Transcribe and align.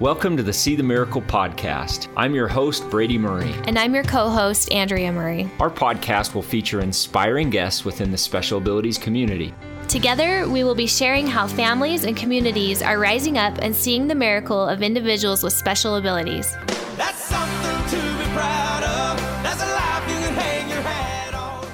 Welcome 0.00 0.36
to 0.36 0.44
the 0.44 0.52
See 0.52 0.76
the 0.76 0.84
Miracle 0.84 1.22
podcast. 1.22 2.06
I'm 2.16 2.32
your 2.32 2.46
host, 2.46 2.88
Brady 2.88 3.18
Murray. 3.18 3.52
And 3.64 3.76
I'm 3.76 3.92
your 3.92 4.04
co 4.04 4.28
host, 4.30 4.70
Andrea 4.70 5.10
Murray. 5.10 5.50
Our 5.58 5.70
podcast 5.70 6.36
will 6.36 6.42
feature 6.42 6.80
inspiring 6.80 7.50
guests 7.50 7.84
within 7.84 8.12
the 8.12 8.16
special 8.16 8.58
abilities 8.58 8.96
community. 8.96 9.52
Together, 9.88 10.48
we 10.48 10.62
will 10.62 10.76
be 10.76 10.86
sharing 10.86 11.26
how 11.26 11.48
families 11.48 12.04
and 12.04 12.16
communities 12.16 12.80
are 12.80 13.00
rising 13.00 13.38
up 13.38 13.58
and 13.58 13.74
seeing 13.74 14.06
the 14.06 14.14
miracle 14.14 14.68
of 14.68 14.82
individuals 14.82 15.42
with 15.42 15.52
special 15.52 15.96
abilities. 15.96 16.52
That's 16.96 17.18
something 17.18 17.98
to 17.98 18.18
be 18.18 18.24
proud 18.34 18.84
of. 18.84 19.20
That's 19.42 19.60
a 19.60 19.66
life 19.66 20.08
you 20.08 20.26
can 20.28 20.34
hang 20.34 20.68
your 20.68 20.80
hat 20.80 21.34
on. 21.34 21.66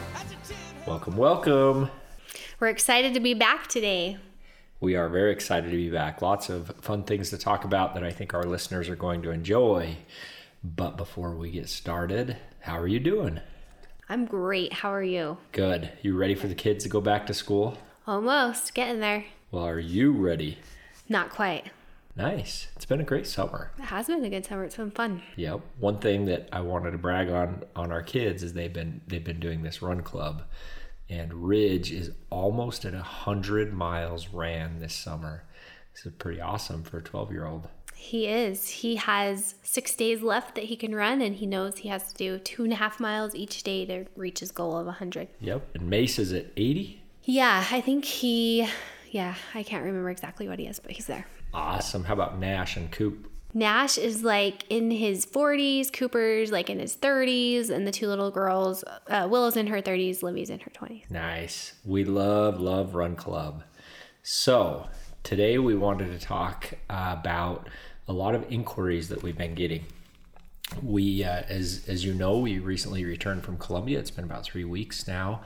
Welcome, 0.87 1.19
welcome. 1.19 1.91
We're 2.59 2.69
excited 2.69 3.13
to 3.13 3.21
be 3.21 3.35
back 3.35 3.67
today. 3.67 4.17
We 4.81 4.97
are 4.97 5.09
very 5.09 5.33
excited 5.33 5.71
to 5.71 5.77
be 5.77 5.91
back. 5.91 6.21
Lots 6.21 6.49
of 6.49 6.73
fun 6.81 7.05
things 7.05 7.31
to 7.31 7.39
talk 7.39 7.65
about 7.65 7.95
that 7.95 8.05
I 8.05 8.11
think 8.11 8.35
our 8.35 8.45
listeners 8.45 8.89
are 8.89 8.97
going 8.97 9.23
to 9.23 9.31
enjoy. 9.31 9.97
But 10.63 10.97
before 10.97 11.35
we 11.35 11.51
get 11.51 11.69
started, 11.69 12.37
how 12.61 12.79
are 12.79 12.89
you 12.89 13.01
doing? 13.01 13.41
I'm 14.09 14.27
great. 14.27 14.73
How 14.73 14.93
are 14.93 15.03
you? 15.03 15.39
Good. 15.53 15.93
You 16.03 16.17
ready 16.17 16.35
for 16.35 16.49
the 16.49 16.55
kids 16.55 16.85
to 16.85 16.91
go 16.91 17.01
back 17.01 17.27
to 17.27 17.35
school? 17.35 17.79
Almost. 18.07 18.75
Getting 18.75 19.01
there. 19.01 19.25
Well, 19.51 19.65
are 19.65 19.79
you 19.79 20.13
ready? 20.13 20.59
Not 21.09 21.31
quite. 21.31 21.71
Nice. 22.17 22.69
It's 22.77 22.85
been 22.85 23.01
a 23.01 23.05
great 23.05 23.27
summer. 23.27 23.71
It 23.79 23.87
has 23.87 24.07
been 24.07 24.25
a 24.25 24.31
good 24.31 24.45
summer. 24.45 24.65
It's 24.65 24.77
been 24.77 24.91
fun. 24.91 25.23
Yep. 25.37 25.61
One 25.79 25.99
thing 25.99 26.27
that 26.27 26.49
I 26.53 26.61
wanted 26.61 26.93
to 26.93 26.99
brag 26.99 27.29
on 27.29 27.65
on 27.75 27.91
our 27.91 28.03
kids 28.03 28.43
is 28.43 28.53
they've 28.53 28.73
been 28.73 29.01
they've 29.07 29.25
been 29.25 29.41
doing 29.41 29.63
this 29.63 29.83
run 29.83 30.03
club 30.03 30.43
and 31.09 31.33
Ridge 31.47 31.93
is 31.93 32.11
almost 32.31 32.85
at 32.85 32.95
100 32.95 33.73
miles 33.73 34.29
ran 34.29 34.81
this 34.81 34.95
summer. 34.95 35.45
This 35.95 36.07
is 36.07 36.13
pretty 36.13 36.41
awesome 36.41 36.83
for 36.83 36.99
a 36.99 37.03
12 37.03 37.31
year 37.31 37.47
old. 37.47 37.69
He 37.95 38.27
is. 38.27 38.69
He 38.69 38.97
has 38.97 39.55
six 39.63 39.95
days 39.95 40.21
left 40.21 40.57
that 40.57 40.65
he 40.65 40.77
can 40.77 40.95
run, 40.95 41.23
and 41.23 41.37
he 41.37 41.47
knows 41.47 41.79
he 41.79 41.89
has 41.89 42.13
to 42.13 42.15
do 42.17 42.39
two 42.39 42.65
and 42.65 42.73
a 42.73 42.77
half 42.77 43.01
miles 43.01 43.35
each 43.35 43.63
day 43.63 43.87
to 43.87 44.05
reach 44.17 44.41
his 44.41 44.51
goal 44.51 44.77
of 44.77 44.87
100. 44.87 45.29
Yep. 45.41 45.69
And 45.75 45.89
Mace 45.89 46.19
is 46.19 46.33
at 46.33 46.47
80? 46.57 47.03
Yeah, 47.23 47.65
I 47.71 47.81
think 47.81 48.05
he, 48.05 48.69
yeah, 49.11 49.37
I 49.55 49.63
can't 49.63 49.85
remember 49.85 50.11
exactly 50.11 50.49
what 50.49 50.59
he 50.59 50.67
is, 50.67 50.81
but 50.81 50.93
he's 50.93 51.07
there. 51.07 51.27
Awesome. 51.55 52.05
How 52.05 52.13
about 52.13 52.39
Nash 52.39 52.77
and 52.77 52.91
Coop? 52.91 53.31
Nash 53.57 53.99
is 53.99 54.25
like 54.25 54.65
in 54.69 54.91
his 54.91 55.25
40s, 55.25 55.93
Cooper's 55.93 56.51
like 56.51 56.69
in 56.69 56.81
his 56.81 56.97
30s, 56.97 57.71
and 57.71 57.87
the 57.87 57.93
two 57.93 58.09
little 58.09 58.33
girls, 58.33 58.83
uh, 59.07 59.29
Willow's 59.31 59.57
in 59.57 59.69
her 59.69 59.81
30s, 59.81 60.25
Livy's 60.25 60.51
in 60.51 60.59
her 60.59 60.71
20s. 60.71 61.09
Nice. 61.09 61.75
We 61.85 62.05
love, 62.05 62.61
love 62.61 62.97
Run 62.97 63.15
Club. 63.15 63.63
So 64.25 64.89
today 65.23 65.59
we 65.59 65.77
wanted 65.77 66.19
to 66.19 66.27
talk 66.27 66.75
about 66.91 67.69
a 68.09 68.13
lot 68.13 68.35
of 68.35 68.45
inquiries 68.51 69.09
that 69.09 69.23
we've 69.23 69.39
been 69.39 69.55
getting. 69.55 69.85
We, 70.83 71.23
uh, 71.23 71.43
as 71.49 71.85
as 71.89 72.05
you 72.05 72.13
know, 72.13 72.39
we 72.39 72.59
recently 72.59 73.05
returned 73.05 73.45
from 73.45 73.59
Colombia. 73.59 74.01
It's 74.01 74.11
been 74.11 74.25
about 74.25 74.45
three 74.45 74.65
weeks 74.65 75.07
now, 75.07 75.43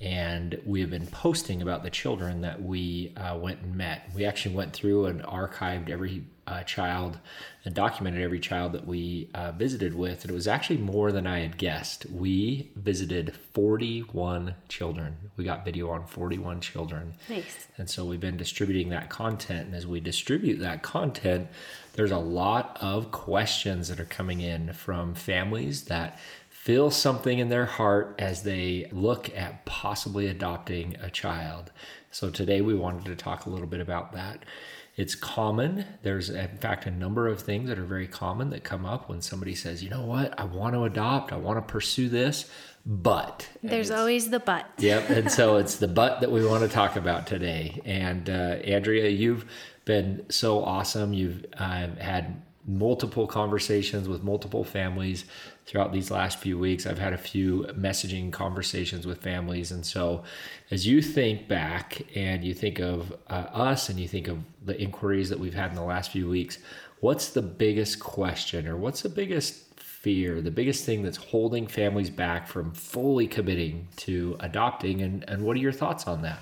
and 0.00 0.58
we 0.64 0.80
have 0.80 0.90
been 0.90 1.08
posting 1.08 1.60
about 1.60 1.82
the 1.82 1.90
children 1.90 2.40
that 2.40 2.62
we 2.62 3.12
uh, 3.16 3.36
went 3.36 3.60
and 3.60 3.74
met. 3.74 4.08
We 4.14 4.24
actually 4.24 4.54
went 4.54 4.72
through 4.72 5.06
and 5.06 5.22
archived 5.22 5.90
every 5.90 6.24
uh, 6.46 6.62
child 6.62 7.18
and 7.64 7.74
documented 7.74 8.22
every 8.22 8.40
child 8.40 8.72
that 8.72 8.86
we 8.86 9.28
uh, 9.34 9.52
visited 9.52 9.94
with. 9.94 10.22
And 10.22 10.30
it 10.30 10.34
was 10.34 10.48
actually 10.48 10.78
more 10.78 11.12
than 11.12 11.26
I 11.26 11.40
had 11.40 11.58
guessed. 11.58 12.06
We 12.10 12.70
visited 12.74 13.34
41 13.34 14.54
children. 14.68 15.16
We 15.36 15.44
got 15.44 15.64
video 15.64 15.90
on 15.90 16.06
41 16.06 16.60
children. 16.60 17.14
Nice. 17.28 17.68
And 17.76 17.88
so 17.88 18.04
we've 18.04 18.20
been 18.20 18.36
distributing 18.36 18.88
that 18.90 19.10
content. 19.10 19.66
And 19.66 19.74
as 19.74 19.86
we 19.86 20.00
distribute 20.00 20.58
that 20.58 20.82
content, 20.82 21.48
there's 21.94 22.10
a 22.10 22.18
lot 22.18 22.78
of 22.80 23.10
questions 23.10 23.88
that 23.88 24.00
are 24.00 24.04
coming 24.04 24.40
in 24.40 24.72
from 24.72 25.14
families 25.14 25.84
that 25.84 26.18
feel 26.48 26.90
something 26.90 27.38
in 27.38 27.48
their 27.48 27.64
heart 27.64 28.14
as 28.18 28.42
they 28.42 28.86
look 28.92 29.34
at 29.34 29.64
possibly 29.64 30.26
adopting 30.26 30.94
a 31.00 31.10
child. 31.10 31.72
So 32.10 32.28
today 32.28 32.60
we 32.60 32.74
wanted 32.74 33.06
to 33.06 33.16
talk 33.16 33.46
a 33.46 33.50
little 33.50 33.66
bit 33.66 33.80
about 33.80 34.12
that. 34.12 34.44
It's 35.00 35.14
common. 35.14 35.86
There's, 36.02 36.28
in 36.28 36.58
fact, 36.58 36.84
a 36.84 36.90
number 36.90 37.26
of 37.26 37.40
things 37.40 37.70
that 37.70 37.78
are 37.78 37.84
very 37.84 38.06
common 38.06 38.50
that 38.50 38.64
come 38.64 38.84
up 38.84 39.08
when 39.08 39.22
somebody 39.22 39.54
says, 39.54 39.82
you 39.82 39.88
know 39.88 40.04
what, 40.04 40.38
I 40.38 40.44
want 40.44 40.74
to 40.74 40.84
adopt, 40.84 41.32
I 41.32 41.36
want 41.36 41.56
to 41.56 41.62
pursue 41.62 42.10
this, 42.10 42.50
but. 42.84 43.48
There's 43.62 43.90
always 43.90 44.28
the 44.28 44.40
but. 44.40 44.66
Yep. 44.76 45.08
And 45.08 45.32
so 45.32 45.56
it's 45.62 45.76
the 45.76 45.88
but 45.88 46.20
that 46.20 46.30
we 46.30 46.44
want 46.44 46.64
to 46.64 46.68
talk 46.68 46.96
about 46.96 47.26
today. 47.26 47.80
And 47.86 48.28
uh, 48.28 48.58
Andrea, 48.62 49.08
you've 49.08 49.46
been 49.86 50.26
so 50.28 50.62
awesome. 50.62 51.14
You've 51.14 51.46
uh, 51.56 51.86
had 51.98 52.42
multiple 52.66 53.26
conversations 53.26 54.06
with 54.06 54.22
multiple 54.22 54.64
families 54.64 55.24
throughout 55.70 55.92
these 55.92 56.10
last 56.10 56.38
few 56.38 56.58
weeks. 56.58 56.84
I've 56.84 56.98
had 56.98 57.12
a 57.12 57.18
few 57.18 57.64
messaging 57.78 58.32
conversations 58.32 59.06
with 59.06 59.22
families. 59.22 59.70
And 59.70 59.86
so, 59.86 60.24
as 60.72 60.84
you 60.84 61.00
think 61.00 61.46
back 61.46 62.02
and 62.16 62.42
you 62.42 62.54
think 62.54 62.80
of 62.80 63.12
uh, 63.28 63.46
us 63.52 63.88
and 63.88 64.00
you 64.00 64.08
think 64.08 64.26
of 64.26 64.38
the 64.64 64.78
inquiries 64.80 65.28
that 65.28 65.38
we've 65.38 65.54
had 65.54 65.70
in 65.70 65.76
the 65.76 65.84
last 65.84 66.10
few 66.10 66.28
weeks, 66.28 66.58
what's 66.98 67.28
the 67.28 67.42
biggest 67.42 68.00
question 68.00 68.66
or 68.66 68.76
what's 68.76 69.02
the 69.02 69.08
biggest 69.08 69.78
fear, 69.78 70.40
the 70.40 70.50
biggest 70.50 70.84
thing 70.84 71.04
that's 71.04 71.18
holding 71.18 71.68
families 71.68 72.10
back 72.10 72.48
from 72.48 72.72
fully 72.72 73.28
committing 73.28 73.86
to 73.98 74.36
adopting? 74.40 75.02
And, 75.02 75.24
and 75.28 75.44
what 75.44 75.56
are 75.56 75.60
your 75.60 75.70
thoughts 75.70 76.08
on 76.08 76.22
that? 76.22 76.40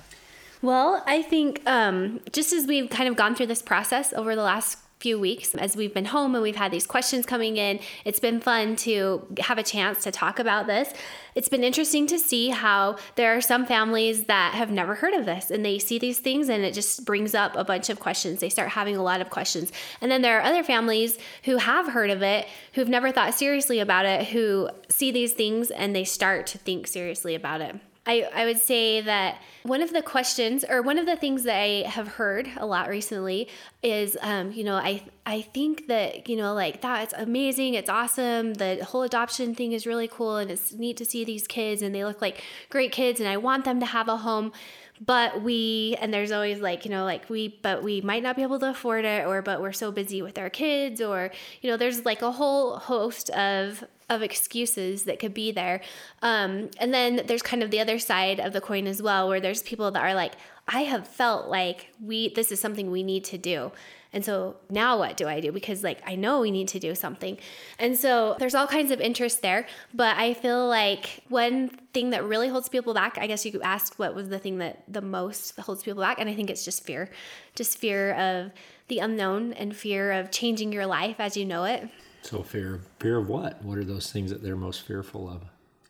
Well, 0.62 1.04
I 1.06 1.20
think 1.20 1.60
um, 1.66 2.20
just 2.32 2.54
as 2.54 2.66
we've 2.66 2.88
kind 2.88 3.10
of 3.10 3.16
gone 3.16 3.34
through 3.34 3.48
this 3.48 3.60
process 3.60 4.14
over 4.14 4.34
the 4.34 4.42
last 4.42 4.78
few 5.00 5.18
weeks 5.18 5.54
as 5.54 5.76
we've 5.76 5.94
been 5.94 6.06
home 6.06 6.34
and 6.34 6.42
we've 6.42 6.56
had 6.56 6.72
these 6.72 6.86
questions 6.86 7.24
coming 7.24 7.56
in. 7.56 7.78
It's 8.04 8.18
been 8.18 8.40
fun 8.40 8.74
to 8.76 9.26
have 9.38 9.58
a 9.58 9.62
chance 9.62 10.02
to 10.04 10.10
talk 10.10 10.38
about 10.38 10.66
this. 10.66 10.92
It's 11.36 11.48
been 11.48 11.62
interesting 11.62 12.06
to 12.08 12.18
see 12.18 12.48
how 12.48 12.96
there 13.14 13.36
are 13.36 13.40
some 13.40 13.64
families 13.64 14.24
that 14.24 14.54
have 14.54 14.72
never 14.72 14.96
heard 14.96 15.14
of 15.14 15.24
this 15.24 15.50
and 15.50 15.64
they 15.64 15.78
see 15.78 15.98
these 15.98 16.18
things 16.18 16.48
and 16.48 16.64
it 16.64 16.74
just 16.74 17.04
brings 17.04 17.34
up 17.34 17.54
a 17.54 17.62
bunch 17.62 17.90
of 17.90 18.00
questions. 18.00 18.40
They 18.40 18.48
start 18.48 18.70
having 18.70 18.96
a 18.96 19.02
lot 19.02 19.20
of 19.20 19.30
questions. 19.30 19.70
And 20.00 20.10
then 20.10 20.22
there 20.22 20.38
are 20.38 20.42
other 20.42 20.64
families 20.64 21.16
who 21.44 21.58
have 21.58 21.88
heard 21.88 22.10
of 22.10 22.22
it, 22.22 22.48
who've 22.72 22.88
never 22.88 23.12
thought 23.12 23.34
seriously 23.34 23.78
about 23.78 24.04
it, 24.04 24.28
who 24.28 24.68
see 24.88 25.12
these 25.12 25.32
things 25.32 25.70
and 25.70 25.94
they 25.94 26.04
start 26.04 26.48
to 26.48 26.58
think 26.58 26.88
seriously 26.88 27.36
about 27.36 27.60
it. 27.60 27.76
I, 28.08 28.26
I 28.34 28.46
would 28.46 28.58
say 28.58 29.02
that 29.02 29.42
one 29.64 29.82
of 29.82 29.92
the 29.92 30.00
questions 30.00 30.64
or 30.66 30.80
one 30.80 30.98
of 30.98 31.04
the 31.04 31.14
things 31.14 31.42
that 31.42 31.60
I 31.60 31.86
have 31.86 32.08
heard 32.08 32.48
a 32.56 32.64
lot 32.64 32.88
recently 32.88 33.48
is, 33.82 34.16
um, 34.22 34.50
you 34.50 34.64
know, 34.64 34.76
I 34.76 35.02
I 35.26 35.42
think 35.42 35.88
that 35.88 36.26
you 36.26 36.36
know 36.36 36.54
like 36.54 36.80
that's 36.80 37.12
amazing, 37.12 37.74
it's 37.74 37.90
awesome. 37.90 38.54
The 38.54 38.82
whole 38.82 39.02
adoption 39.02 39.54
thing 39.54 39.72
is 39.72 39.86
really 39.86 40.08
cool, 40.08 40.38
and 40.38 40.50
it's 40.50 40.72
neat 40.72 40.96
to 40.96 41.04
see 41.04 41.22
these 41.24 41.46
kids, 41.46 41.82
and 41.82 41.94
they 41.94 42.04
look 42.04 42.22
like 42.22 42.42
great 42.70 42.92
kids, 42.92 43.20
and 43.20 43.28
I 43.28 43.36
want 43.36 43.66
them 43.66 43.78
to 43.80 43.86
have 43.86 44.08
a 44.08 44.16
home 44.16 44.52
but 45.00 45.42
we 45.42 45.96
and 46.00 46.12
there's 46.12 46.32
always 46.32 46.58
like 46.58 46.84
you 46.84 46.90
know 46.90 47.04
like 47.04 47.30
we 47.30 47.56
but 47.62 47.84
we 47.84 48.00
might 48.00 48.20
not 48.20 48.34
be 48.34 48.42
able 48.42 48.58
to 48.58 48.68
afford 48.68 49.04
it 49.04 49.24
or 49.26 49.42
but 49.42 49.60
we're 49.62 49.70
so 49.70 49.92
busy 49.92 50.22
with 50.22 50.36
our 50.36 50.50
kids 50.50 51.00
or 51.00 51.30
you 51.60 51.70
know 51.70 51.76
there's 51.76 52.04
like 52.04 52.20
a 52.20 52.32
whole 52.32 52.78
host 52.78 53.30
of 53.30 53.84
of 54.08 54.22
excuses 54.22 55.04
that 55.04 55.18
could 55.18 55.34
be 55.34 55.52
there. 55.52 55.80
Um, 56.22 56.70
and 56.78 56.92
then 56.94 57.22
there's 57.26 57.42
kind 57.42 57.62
of 57.62 57.70
the 57.70 57.80
other 57.80 57.98
side 57.98 58.40
of 58.40 58.52
the 58.52 58.60
coin 58.60 58.86
as 58.86 59.02
well, 59.02 59.28
where 59.28 59.40
there's 59.40 59.62
people 59.62 59.90
that 59.90 60.02
are 60.02 60.14
like, 60.14 60.32
I 60.66 60.82
have 60.82 61.08
felt 61.08 61.48
like 61.48 61.92
we 62.02 62.32
this 62.34 62.52
is 62.52 62.60
something 62.60 62.90
we 62.90 63.02
need 63.02 63.24
to 63.24 63.38
do. 63.38 63.72
And 64.12 64.24
so 64.24 64.56
now 64.70 64.98
what 64.98 65.16
do 65.16 65.28
I 65.28 65.40
do? 65.40 65.52
Because 65.52 65.82
like 65.84 66.00
I 66.06 66.14
know 66.14 66.40
we 66.40 66.50
need 66.50 66.68
to 66.68 66.78
do 66.78 66.94
something. 66.94 67.38
And 67.78 67.96
so 67.96 68.36
there's 68.38 68.54
all 68.54 68.66
kinds 68.66 68.90
of 68.90 69.00
interest 69.00 69.42
there. 69.42 69.66
But 69.92 70.16
I 70.16 70.34
feel 70.34 70.66
like 70.66 71.22
one 71.28 71.68
thing 71.92 72.10
that 72.10 72.24
really 72.24 72.48
holds 72.48 72.68
people 72.68 72.94
back, 72.94 73.18
I 73.18 73.26
guess 73.26 73.44
you 73.44 73.52
could 73.52 73.62
ask 73.62 73.98
what 73.98 74.14
was 74.14 74.28
the 74.28 74.38
thing 74.38 74.58
that 74.58 74.82
the 74.88 75.02
most 75.02 75.58
holds 75.60 75.82
people 75.82 76.02
back. 76.02 76.18
And 76.18 76.28
I 76.28 76.34
think 76.34 76.48
it's 76.50 76.64
just 76.64 76.84
fear. 76.84 77.10
Just 77.54 77.78
fear 77.78 78.14
of 78.14 78.52
the 78.88 78.98
unknown 79.00 79.52
and 79.54 79.76
fear 79.76 80.12
of 80.12 80.30
changing 80.30 80.72
your 80.72 80.86
life 80.86 81.16
as 81.18 81.36
you 81.36 81.44
know 81.44 81.64
it. 81.64 81.88
So 82.22 82.42
fear, 82.42 82.80
fear 82.98 83.18
of 83.18 83.28
what? 83.28 83.62
What 83.64 83.78
are 83.78 83.84
those 83.84 84.10
things 84.10 84.30
that 84.30 84.42
they're 84.42 84.56
most 84.56 84.82
fearful 84.82 85.28
of? 85.28 85.42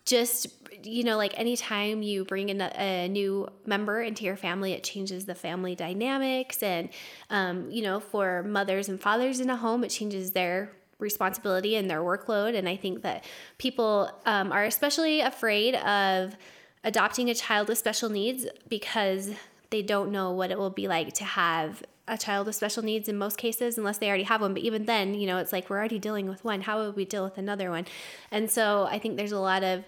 Just 0.04 0.48
you 0.84 1.02
know, 1.02 1.16
like 1.16 1.38
anytime 1.38 2.02
you 2.02 2.24
bring 2.24 2.48
in 2.48 2.60
a, 2.60 2.72
a 2.76 3.08
new 3.08 3.48
member 3.66 4.00
into 4.00 4.24
your 4.24 4.36
family, 4.36 4.72
it 4.72 4.84
changes 4.84 5.26
the 5.26 5.34
family 5.34 5.74
dynamics, 5.74 6.62
and 6.62 6.88
um, 7.30 7.70
you 7.70 7.82
know, 7.82 8.00
for 8.00 8.42
mothers 8.44 8.88
and 8.88 9.00
fathers 9.00 9.40
in 9.40 9.50
a 9.50 9.56
home, 9.56 9.84
it 9.84 9.88
changes 9.88 10.32
their 10.32 10.70
responsibility 10.98 11.76
and 11.76 11.90
their 11.90 12.00
workload. 12.00 12.56
And 12.56 12.68
I 12.68 12.76
think 12.76 13.02
that 13.02 13.24
people 13.58 14.10
um, 14.26 14.52
are 14.52 14.64
especially 14.64 15.20
afraid 15.20 15.74
of 15.76 16.36
adopting 16.84 17.30
a 17.30 17.34
child 17.34 17.68
with 17.68 17.78
special 17.78 18.08
needs 18.08 18.46
because 18.68 19.30
they 19.70 19.82
don't 19.82 20.10
know 20.10 20.32
what 20.32 20.50
it 20.50 20.58
will 20.58 20.70
be 20.70 20.88
like 20.88 21.12
to 21.14 21.24
have 21.24 21.82
a 22.06 22.16
child 22.16 22.46
with 22.46 22.56
special 22.56 22.82
needs 22.82 23.08
in 23.08 23.18
most 23.18 23.36
cases 23.36 23.76
unless 23.76 23.98
they 23.98 24.08
already 24.08 24.22
have 24.24 24.40
one. 24.40 24.54
But 24.54 24.62
even 24.62 24.86
then 24.86 25.14
you 25.14 25.26
know 25.26 25.38
it's 25.38 25.52
like 25.52 25.68
we're 25.68 25.78
already 25.78 25.98
dealing 25.98 26.28
with 26.28 26.44
one. 26.44 26.62
How 26.62 26.78
would 26.84 26.96
we 26.96 27.04
deal 27.04 27.24
with 27.24 27.38
another 27.38 27.70
one? 27.70 27.86
And 28.30 28.50
so 28.50 28.88
i 28.90 28.98
think 28.98 29.16
there's 29.16 29.32
a 29.32 29.40
lot 29.40 29.62
of 29.62 29.84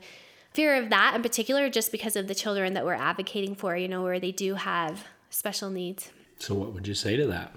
fear 0.53 0.77
of 0.83 0.91
that 0.91 1.15
in 1.15 1.23
particular 1.23 1.71
just 1.71 1.93
because 1.93 2.17
of 2.17 2.27
the 2.27 2.35
children 2.35 2.75
that 2.75 2.85
we're 2.85 2.93
advocating 2.95 3.55
for 3.55 3.77
you 3.77 3.89
know 3.89 4.03
where 4.03 4.21
they 4.21 4.33
do 4.33 4.55
have 4.55 5.05
special 5.31 5.71
needs. 5.71 6.11
So 6.39 6.55
what 6.55 6.73
would 6.73 6.87
you 6.87 6.95
say 6.95 7.17
to 7.17 7.27
that 7.29 7.55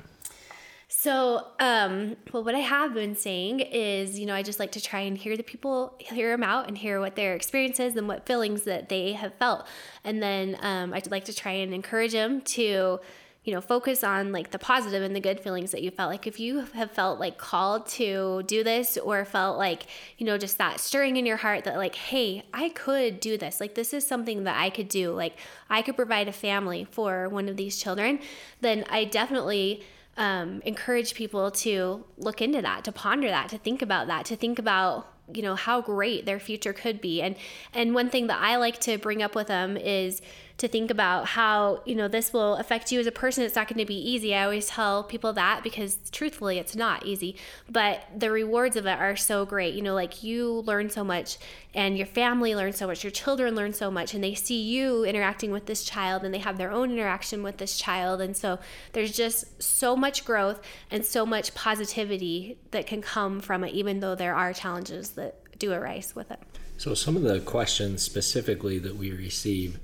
So, 1.04 1.48
um, 1.60 2.16
well, 2.32 2.46
what 2.46 2.56
I 2.56 2.60
have 2.60 2.94
been 2.94 3.14
saying 3.18 3.60
is, 3.60 4.18
you 4.18 4.26
know, 4.26 4.34
I 4.34 4.42
just 4.42 4.58
like 4.58 4.72
to 4.72 4.80
try 4.80 5.02
and 5.02 5.18
hear 5.18 5.36
the 5.36 5.44
people, 5.44 5.96
hear 6.00 6.32
them 6.32 6.44
out, 6.44 6.70
and 6.70 6.78
hear 6.78 7.02
what 7.02 7.18
their 7.18 7.36
experiences 7.36 7.98
and 7.98 8.08
what 8.08 8.26
feelings 8.26 8.62
that 8.62 8.88
they 8.88 9.12
have 9.12 9.34
felt, 9.34 9.68
and 10.06 10.24
then 10.24 10.58
um, 10.62 10.94
I'd 10.94 11.12
like 11.12 11.26
to 11.26 11.34
try 11.34 11.52
and 11.52 11.74
encourage 11.74 12.14
them 12.14 12.40
to 12.40 13.02
you 13.44 13.54
know, 13.54 13.60
focus 13.60 14.06
on 14.06 14.32
like 14.32 14.52
the 14.52 14.60
positive 14.60 15.04
and 15.04 15.14
the 15.14 15.20
good 15.20 15.42
feelings 15.42 15.72
that 15.72 15.84
you 15.84 15.92
felt. 15.92 16.10
Like 16.10 16.26
if 16.26 16.40
you 16.40 16.60
have 16.60 16.92
felt 16.92 17.20
like 17.20 17.38
called 17.38 17.86
to 17.88 18.42
do 18.44 18.64
this 18.64 18.96
or 18.96 19.26
felt 19.26 19.58
like, 19.58 19.88
you 20.18 20.26
know, 20.26 20.38
just 20.38 20.58
that 20.60 20.80
stirring 20.80 21.18
in 21.18 21.26
your 21.26 21.36
heart 21.36 21.66
that 21.66 21.76
like, 21.76 21.96
hey, 21.96 22.46
I 22.54 22.70
could 22.70 23.20
do 23.20 23.38
this. 23.38 23.60
Like 23.60 23.76
this 23.76 23.94
is 23.94 24.08
something 24.08 24.46
that 24.46 24.58
I 24.58 24.70
could 24.70 24.88
do. 24.88 25.12
Like 25.12 25.38
I 25.70 25.82
could 25.82 25.98
provide 25.98 26.30
a 26.30 26.32
family 26.32 26.88
for 26.90 27.28
one 27.28 27.50
of 27.50 27.58
these 27.58 27.76
children, 27.76 28.20
then 28.62 28.86
I 28.90 29.04
definitely 29.04 29.84
um, 30.18 30.62
encourage 30.66 31.16
people 31.16 31.52
to 31.52 32.06
look 32.18 32.42
into 32.42 32.62
that, 32.62 32.84
to 32.84 32.92
ponder 32.92 33.30
that, 33.30 33.50
to 33.50 33.58
think 33.58 33.82
about 33.82 34.08
that, 34.08 34.26
to 34.26 34.36
think 34.36 34.60
about 34.60 35.10
you 35.34 35.42
know 35.42 35.56
how 35.56 35.80
great 35.80 36.26
their 36.26 36.40
future 36.40 36.74
could 36.74 37.00
be. 37.00 37.22
And 37.22 37.36
and 37.74 37.94
one 37.94 38.10
thing 38.10 38.28
that 38.28 38.40
i 38.42 38.58
like 38.58 38.80
to 38.82 38.98
bring 38.98 39.24
up 39.24 39.36
with 39.36 39.48
them 39.48 39.78
is 39.78 40.22
to 40.58 40.68
think 40.68 40.92
about 40.92 41.26
how 41.30 41.82
you 41.86 41.96
know 41.96 42.08
this 42.08 42.32
will 42.32 42.56
affect 42.56 42.92
you 42.92 43.00
as 43.00 43.08
a 43.08 43.12
person. 43.12 43.44
It's 43.44 43.56
not 43.56 43.68
going 43.68 43.80
to 43.80 43.86
be 43.86 43.96
easy. 43.96 44.36
I 44.36 44.44
always 44.44 44.68
tell 44.68 45.04
people 45.04 45.34
that 45.34 45.64
because 45.64 45.98
truthfully 46.12 46.60
it's 46.60 46.76
not 46.76 47.06
easy. 47.06 47.36
But 47.70 48.08
the 48.16 48.32
rewards 48.32 48.76
of 48.76 48.86
it 48.86 49.00
are 49.00 49.16
so 49.16 49.46
great. 49.46 49.74
You 49.74 49.82
know 49.82 49.96
like 49.96 50.24
you 50.24 50.62
learn 50.62 50.90
so 50.90 51.04
much 51.04 51.38
and 51.74 51.98
your 51.98 52.06
family 52.08 52.56
learns 52.56 52.78
so 52.78 52.88
much 52.88 53.04
your 53.04 53.12
children 53.12 53.56
learn 53.56 53.74
so 53.74 53.90
much 53.90 54.14
and 54.14 54.24
they 54.24 54.36
see 54.36 54.62
you 54.62 55.04
interacting 55.04 55.52
with 55.52 55.66
this 55.66 55.84
child 55.84 56.24
and 56.24 56.34
they 56.34 56.40
have 56.40 56.58
their 56.58 56.72
own 56.72 56.92
interaction 56.92 57.42
with 57.42 57.58
this 57.58 57.78
child. 57.78 58.22
And 58.22 58.38
so 58.38 58.60
there's 58.94 59.12
just 59.12 59.62
so 59.62 59.96
much 59.96 60.24
growth 60.24 60.62
and 60.92 61.04
so 61.04 61.26
much 61.26 61.56
positivity 61.56 62.58
that 62.72 62.86
can 62.86 63.02
come 63.02 63.40
from 63.40 63.64
it 63.64 63.74
even 63.74 64.00
though 64.02 64.16
there 64.16 64.36
are 64.36 64.54
challenges 64.54 65.12
that 65.12 65.40
do 65.58 65.72
arise 65.72 66.16
with 66.16 66.30
it. 66.30 66.40
So 66.78 66.94
some 66.94 67.16
of 67.16 67.22
the 67.24 67.40
questions 67.40 68.02
specifically 68.02 68.80
that 68.80 68.96
we 68.96 69.12
receive 69.12 69.80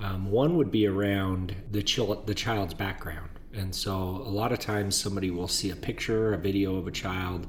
um, 0.00 0.30
one 0.30 0.56
would 0.56 0.70
be 0.70 0.86
around 0.86 1.54
the, 1.70 1.82
the 2.26 2.34
child's 2.34 2.74
background. 2.74 3.30
And 3.52 3.74
so 3.74 3.92
a 3.92 4.30
lot 4.30 4.52
of 4.52 4.58
times 4.58 4.96
somebody 4.96 5.30
will 5.30 5.48
see 5.48 5.70
a 5.70 5.76
picture, 5.76 6.34
a 6.34 6.38
video 6.38 6.76
of 6.76 6.86
a 6.86 6.90
child. 6.90 7.46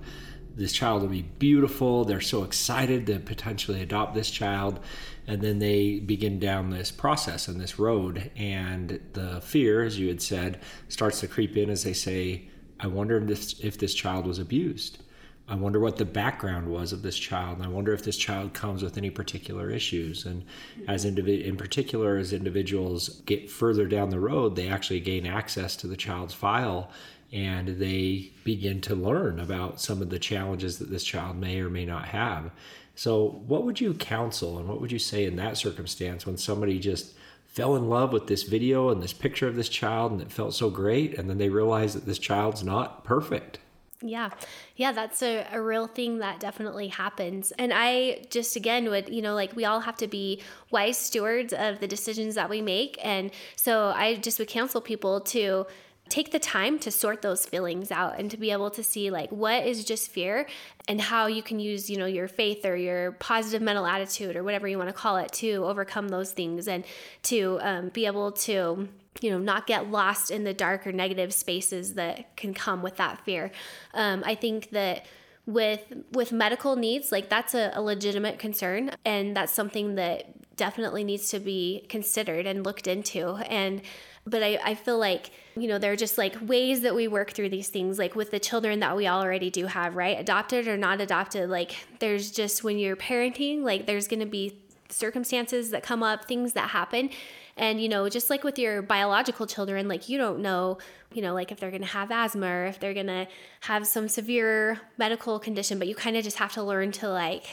This 0.56 0.72
child 0.72 1.02
will 1.02 1.10
be 1.10 1.24
beautiful. 1.24 2.06
They're 2.06 2.22
so 2.22 2.44
excited 2.44 3.08
to 3.08 3.20
potentially 3.20 3.82
adopt 3.82 4.14
this 4.14 4.30
child. 4.30 4.80
And 5.28 5.42
then 5.42 5.60
they 5.60 6.00
begin 6.00 6.40
down 6.40 6.70
this 6.70 6.92
process 6.92 7.48
and 7.48 7.60
this 7.60 7.80
road. 7.80 8.32
And 8.36 9.00
the 9.14 9.42
fear, 9.42 9.84
as 9.84 10.00
you 10.00 10.08
had 10.08 10.22
said, 10.22 10.62
starts 10.88 11.20
to 11.22 11.28
creep 11.28 11.58
in 11.58 11.70
as 11.70 11.84
they 11.84 11.94
say, 11.94 12.48
I 12.80 12.88
wonder 12.88 13.18
if 13.18 13.28
this, 13.28 13.60
if 13.62 13.78
this 13.78 13.94
child 13.94 14.28
was 14.28 14.38
abused. 14.38 15.00
I 15.48 15.56
wonder 15.56 15.80
what 15.80 15.98
the 15.98 16.06
background 16.06 16.68
was 16.68 16.92
of 16.92 17.04
this 17.04 17.18
child. 17.18 17.58
And 17.58 17.66
I 17.66 17.70
wonder 17.70 17.94
if 17.94 18.04
this 18.04 18.18
child 18.18 18.54
comes 18.54 18.82
with 18.82 18.98
any 18.98 19.12
particular 19.12 19.70
issues. 19.70 20.26
And 20.26 20.44
as 20.88 21.06
in 21.06 21.56
particular, 21.56 22.18
as 22.18 22.34
individuals 22.34 23.22
get 23.26 23.50
further 23.50 23.86
down 23.86 24.10
the 24.10 24.20
road, 24.20 24.56
they 24.56 24.68
actually 24.68 25.02
gain 25.02 25.28
access 25.28 25.76
to 25.78 25.88
the 25.88 25.98
child's 25.98 26.34
file 26.34 26.90
and 27.32 27.80
they 27.80 28.32
begin 28.44 28.82
to 28.82 28.96
learn 28.96 29.40
about 29.40 29.82
some 29.82 30.02
of 30.02 30.10
the 30.10 30.20
challenges 30.20 30.78
that 30.80 30.90
this 30.90 31.04
child 31.04 31.36
may 31.36 31.60
or 31.60 31.70
may 31.70 31.86
not 31.86 32.06
have. 32.06 32.52
So, 32.96 33.42
what 33.46 33.64
would 33.64 33.82
you 33.82 33.94
counsel 33.94 34.58
and 34.58 34.70
what 34.70 34.80
would 34.80 34.92
you 34.92 35.00
say 35.00 35.26
in 35.26 35.36
that 35.36 35.58
circumstance 35.58 36.26
when 36.26 36.38
somebody 36.38 36.80
just 36.80 37.14
fell 37.46 37.76
in 37.76 37.90
love 37.90 38.14
with 38.14 38.28
this 38.28 38.44
video 38.44 38.90
and 38.90 39.02
this 39.02 39.14
picture 39.14 39.48
of 39.48 39.56
this 39.56 39.70
child 39.70 40.14
and 40.14 40.22
it 40.22 40.32
felt 40.32 40.54
so 40.54 40.70
great, 40.70 41.18
and 41.18 41.30
then 41.30 41.38
they 41.38 41.50
realize 41.50 41.94
that 41.94 42.06
this 42.06 42.20
child's 42.20 42.64
not 42.64 43.04
perfect? 43.04 43.60
Yeah. 44.02 44.30
Yeah, 44.76 44.92
that's 44.92 45.22
a, 45.24 45.48
a 45.52 45.62
real 45.62 45.88
thing 45.88 46.20
that 46.20 46.40
definitely 46.40 46.90
happens. 46.90 47.52
And 47.58 47.72
I 47.74 48.26
just, 48.30 48.56
again, 48.56 48.90
would, 48.90 49.10
you 49.10 49.22
know, 49.22 49.34
like 49.34 49.56
we 49.56 49.66
all 49.66 49.80
have 49.80 49.96
to 49.98 50.08
be 50.08 50.42
wise 50.70 50.98
stewards 50.98 51.54
of 51.54 51.80
the 51.80 51.88
decisions 51.88 52.36
that 52.36 52.50
we 52.50 52.62
make. 52.62 53.00
And 53.02 53.32
so 53.56 53.94
I 53.96 54.16
just 54.16 54.38
would 54.38 54.50
counsel 54.50 54.82
people 54.82 55.22
to 55.22 55.66
take 56.10 56.32
the 56.32 56.40
time 56.40 56.78
to 56.78 56.92
sort 56.92 57.22
those 57.22 57.46
feelings 57.46 57.90
out 57.90 58.20
and 58.20 58.30
to 58.30 58.38
be 58.38 58.52
able 58.52 58.70
to 58.70 58.84
see 58.84 59.10
like 59.10 59.32
what 59.32 59.66
is 59.66 59.84
just 59.84 60.12
fear 60.12 60.48
and 60.88 61.02
how 61.02 61.26
you 61.26 61.42
can 61.42 61.60
use 61.60 61.90
you 61.90 61.98
know 61.98 62.06
your 62.06 62.28
faith 62.28 62.64
or 62.64 62.76
your 62.76 63.14
positive 63.14 63.60
mental 63.60 63.88
attitude 63.88 64.36
or 64.36 64.44
whatever 64.44 64.68
you 64.68 64.78
want 64.78 64.88
to 64.88 64.94
call 64.94 65.18
it 65.18 65.32
to 65.32 65.66
overcome 65.66 66.10
those 66.10 66.32
things 66.32 66.68
and 66.68 66.86
to 67.24 67.58
um, 67.64 67.90
be 67.90 68.06
able 68.06 68.32
to 68.32 68.88
you 69.22 69.32
know 69.32 69.40
not 69.40 69.68
get 69.68 69.90
lost 69.90 70.32
in 70.32 70.44
the 70.44 70.54
dark 70.54 70.86
or 70.86 70.92
negative 70.92 71.34
spaces 71.34 71.94
that 71.94 72.36
can 72.36 72.54
come 72.54 72.82
with 72.82 72.98
that 72.98 73.24
fear. 73.26 73.52
Um, 73.94 74.24
i 74.26 74.36
think 74.36 74.70
that 74.72 75.06
with 75.48 75.94
with 76.12 76.32
medical 76.32 76.76
needs 76.76 77.12
like 77.12 77.30
that's 77.30 77.54
a, 77.54 77.72
a 77.76 77.82
legitimate 77.82 78.40
concern 78.40 78.90
and 79.06 79.38
that's 79.38 79.52
something 79.52 79.94
that 79.96 80.34
definitely 80.56 81.04
needs 81.04 81.30
to 81.30 81.40
be 81.40 81.86
considered 81.90 82.46
and 82.46 82.66
looked 82.66 82.88
into. 82.88 83.36
And 83.36 83.82
but 84.28 84.42
I, 84.42 84.60
I 84.64 84.76
feel 84.76 84.98
like 84.98 85.32
you 85.56 85.68
know 85.68 85.78
there 85.78 85.92
are 85.92 85.98
just 85.98 86.18
like 86.18 86.36
ways 86.42 86.82
that 86.82 86.96
we 86.96 87.08
work 87.08 87.32
through 87.32 87.50
these 87.50 87.70
things 87.70 88.00
like 88.00 88.16
with 88.16 88.32
the 88.32 88.40
children 88.40 88.80
that 88.80 88.96
we 88.96 89.08
already 89.08 89.50
do 89.50 89.68
have 89.68 89.96
right? 89.96 90.20
Adopted 90.20 90.68
or 90.68 90.78
not 90.78 91.02
adopted 91.02 91.50
like 91.50 91.76
there's 92.00 92.32
just 92.32 92.64
when 92.64 92.78
you're 92.80 92.96
parenting 92.96 93.62
like 93.62 93.86
there's 93.86 94.08
going 94.08 94.20
to 94.20 94.26
be 94.26 94.58
circumstances 94.90 95.72
that 95.72 95.84
come 95.84 96.04
up 96.04 96.26
things 96.26 96.54
that 96.54 96.70
happen 96.70 97.10
and, 97.58 97.82
you 97.82 97.88
know, 97.88 98.10
just 98.10 98.30
like 98.30 98.44
with 98.44 98.60
your 98.60 98.82
biological 98.82 99.48
children, 99.48 99.88
like 99.88 100.10
you 100.10 100.18
don't 100.18 100.40
know, 100.40 100.78
you 101.14 101.22
know, 101.22 101.34
like 101.34 101.52
if 101.52 101.60
they're 101.60 101.72
going 101.72 101.82
to 101.82 101.88
have 101.88 102.12
asthma 102.12 102.48
or 102.48 102.66
if 102.66 102.80
they're 102.80 102.94
going 102.94 103.08
to 103.08 103.28
have 103.62 103.88
some 103.88 104.10
severe 104.10 104.80
medical 104.98 105.40
condition, 105.40 105.80
but 105.80 105.88
you 105.88 105.96
kind 105.96 106.18
of 106.18 106.24
just 106.24 106.38
have 106.38 106.52
to 106.54 106.64
learn 106.64 106.92
to 106.92 107.08
like 107.08 107.46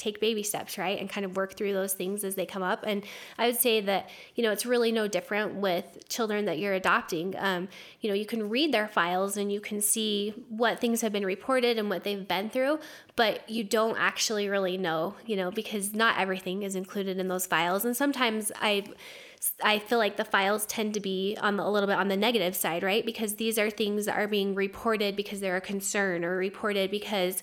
take 0.00 0.18
baby 0.18 0.42
steps, 0.42 0.78
right? 0.78 0.98
And 0.98 1.10
kind 1.10 1.26
of 1.26 1.36
work 1.36 1.58
through 1.58 1.74
those 1.74 1.92
things 1.92 2.24
as 2.24 2.34
they 2.34 2.46
come 2.46 2.62
up. 2.62 2.84
And 2.86 3.04
I 3.36 3.46
would 3.46 3.56
say 3.56 3.82
that, 3.82 4.08
you 4.34 4.42
know, 4.42 4.50
it's 4.50 4.64
really 4.64 4.90
no 4.92 5.06
different 5.06 5.56
with 5.56 6.08
children 6.08 6.46
that 6.46 6.58
you're 6.58 6.72
adopting. 6.72 7.34
Um, 7.36 7.68
you 8.00 8.08
know, 8.08 8.14
you 8.14 8.24
can 8.24 8.48
read 8.48 8.72
their 8.72 8.88
files 8.88 9.36
and 9.36 9.52
you 9.52 9.60
can 9.60 9.82
see 9.82 10.30
what 10.48 10.80
things 10.80 11.02
have 11.02 11.12
been 11.12 11.26
reported 11.26 11.78
and 11.78 11.90
what 11.90 12.02
they've 12.02 12.26
been 12.26 12.48
through, 12.48 12.80
but 13.14 13.48
you 13.48 13.62
don't 13.62 13.98
actually 13.98 14.48
really 14.48 14.78
know, 14.78 15.16
you 15.26 15.36
know, 15.36 15.50
because 15.50 15.92
not 15.92 16.18
everything 16.18 16.62
is 16.62 16.74
included 16.74 17.18
in 17.18 17.28
those 17.28 17.44
files. 17.44 17.84
And 17.84 17.94
sometimes 17.94 18.50
I, 18.58 18.84
I 19.62 19.78
feel 19.78 19.98
like 19.98 20.16
the 20.16 20.24
files 20.24 20.66
tend 20.66 20.94
to 20.94 21.00
be 21.00 21.36
on 21.40 21.56
the, 21.56 21.62
a 21.62 21.70
little 21.70 21.86
bit 21.86 21.96
on 21.96 22.08
the 22.08 22.16
negative 22.16 22.54
side, 22.54 22.82
right? 22.82 23.04
Because 23.04 23.36
these 23.36 23.58
are 23.58 23.70
things 23.70 24.06
that 24.06 24.16
are 24.16 24.28
being 24.28 24.54
reported 24.54 25.16
because 25.16 25.40
they're 25.40 25.56
a 25.56 25.62
concern 25.62 26.24
or 26.24 26.36
reported 26.36 26.90
because 26.90 27.42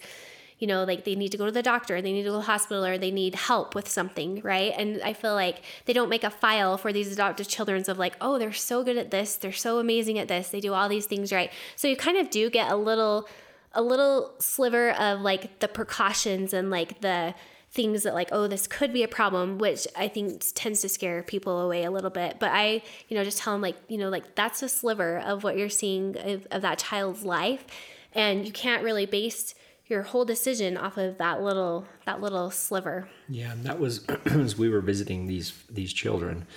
you 0.60 0.65
know, 0.65 0.83
like 0.86 1.03
they 1.05 1.15
need 1.15 1.31
to 1.31 1.38
go 1.38 1.45
to 1.45 1.51
the 1.51 1.62
doctor, 1.62 2.01
they 2.01 2.12
need 2.12 2.24
to 2.24 2.29
go 2.29 2.36
to 2.36 2.39
the 2.39 2.51
hospital, 2.51 2.83
or 2.83 2.98
they 2.98 3.12
need 3.12 3.36
help 3.36 3.75
with 3.75 3.88
something, 3.88 4.41
right? 4.43 4.74
And 4.75 5.01
I 5.03 5.13
feel 5.13 5.36
like 5.36 5.62
they 5.86 5.93
don't 5.93 6.10
make 6.10 6.24
a 6.24 6.31
file 6.31 6.77
for 6.77 6.91
these 6.91 7.12
adoptive 7.12 7.48
children's 7.48 7.88
of 7.88 8.00
like, 8.00 8.15
oh, 8.21 8.39
they're 8.39 8.53
so 8.53 8.83
good 8.83 8.98
at 8.98 9.12
this, 9.12 9.36
they're 9.36 9.51
so 9.51 9.77
amazing 9.79 10.17
at 10.17 10.27
this, 10.27 10.50
they 10.50 10.60
do 10.60 10.74
all 10.74 10.89
these 10.89 11.05
things 11.05 11.31
right. 11.31 11.51
So 11.75 11.88
you 11.88 11.95
kind 11.95 12.17
of 12.17 12.31
do 12.31 12.50
get 12.50 12.71
a 12.71 12.75
little, 12.75 13.27
a 13.74 13.83
little 13.83 14.33
sliver 14.39 14.91
of 14.91 15.21
like 15.21 15.60
the 15.60 15.67
precautions 15.67 16.53
and 16.53 16.71
like 16.71 17.01
the 17.01 17.36
things 17.71 18.03
that 18.03 18.13
like 18.13 18.29
oh 18.31 18.47
this 18.47 18.65
could 18.65 18.93
be 18.93 19.03
a 19.03 19.07
problem 19.07 19.57
which 19.57 19.88
i 19.95 20.07
think 20.07 20.41
tends 20.55 20.81
to 20.81 20.89
scare 20.89 21.21
people 21.21 21.59
away 21.59 21.83
a 21.83 21.91
little 21.91 22.09
bit. 22.09 22.38
But 22.39 22.51
i 22.51 22.81
you 23.07 23.17
know 23.17 23.24
just 23.24 23.38
tell 23.38 23.53
them 23.53 23.62
like 23.62 23.75
you 23.88 23.97
know 23.97 24.09
like 24.09 24.36
that's 24.36 24.63
a 24.63 24.69
sliver 24.69 25.19
of 25.19 25.43
what 25.43 25.57
you're 25.57 25.69
seeing 25.69 26.17
of, 26.17 26.47
of 26.51 26.62
that 26.62 26.79
child's 26.79 27.24
life. 27.24 27.65
And 28.13 28.45
you 28.45 28.51
can't 28.51 28.83
really 28.83 29.05
base 29.05 29.53
your 29.86 30.01
whole 30.01 30.25
decision 30.25 30.75
off 30.75 30.97
of 30.97 31.17
that 31.17 31.41
little 31.41 31.86
that 32.05 32.21
little 32.21 32.51
sliver. 32.51 33.09
Yeah 33.29 33.51
And 33.51 33.63
that 33.65 33.79
was 33.79 34.05
as 34.25 34.57
we 34.57 34.69
were 34.69 34.81
visiting 34.81 35.27
these 35.27 35.53
these 35.69 35.93
children 35.93 36.47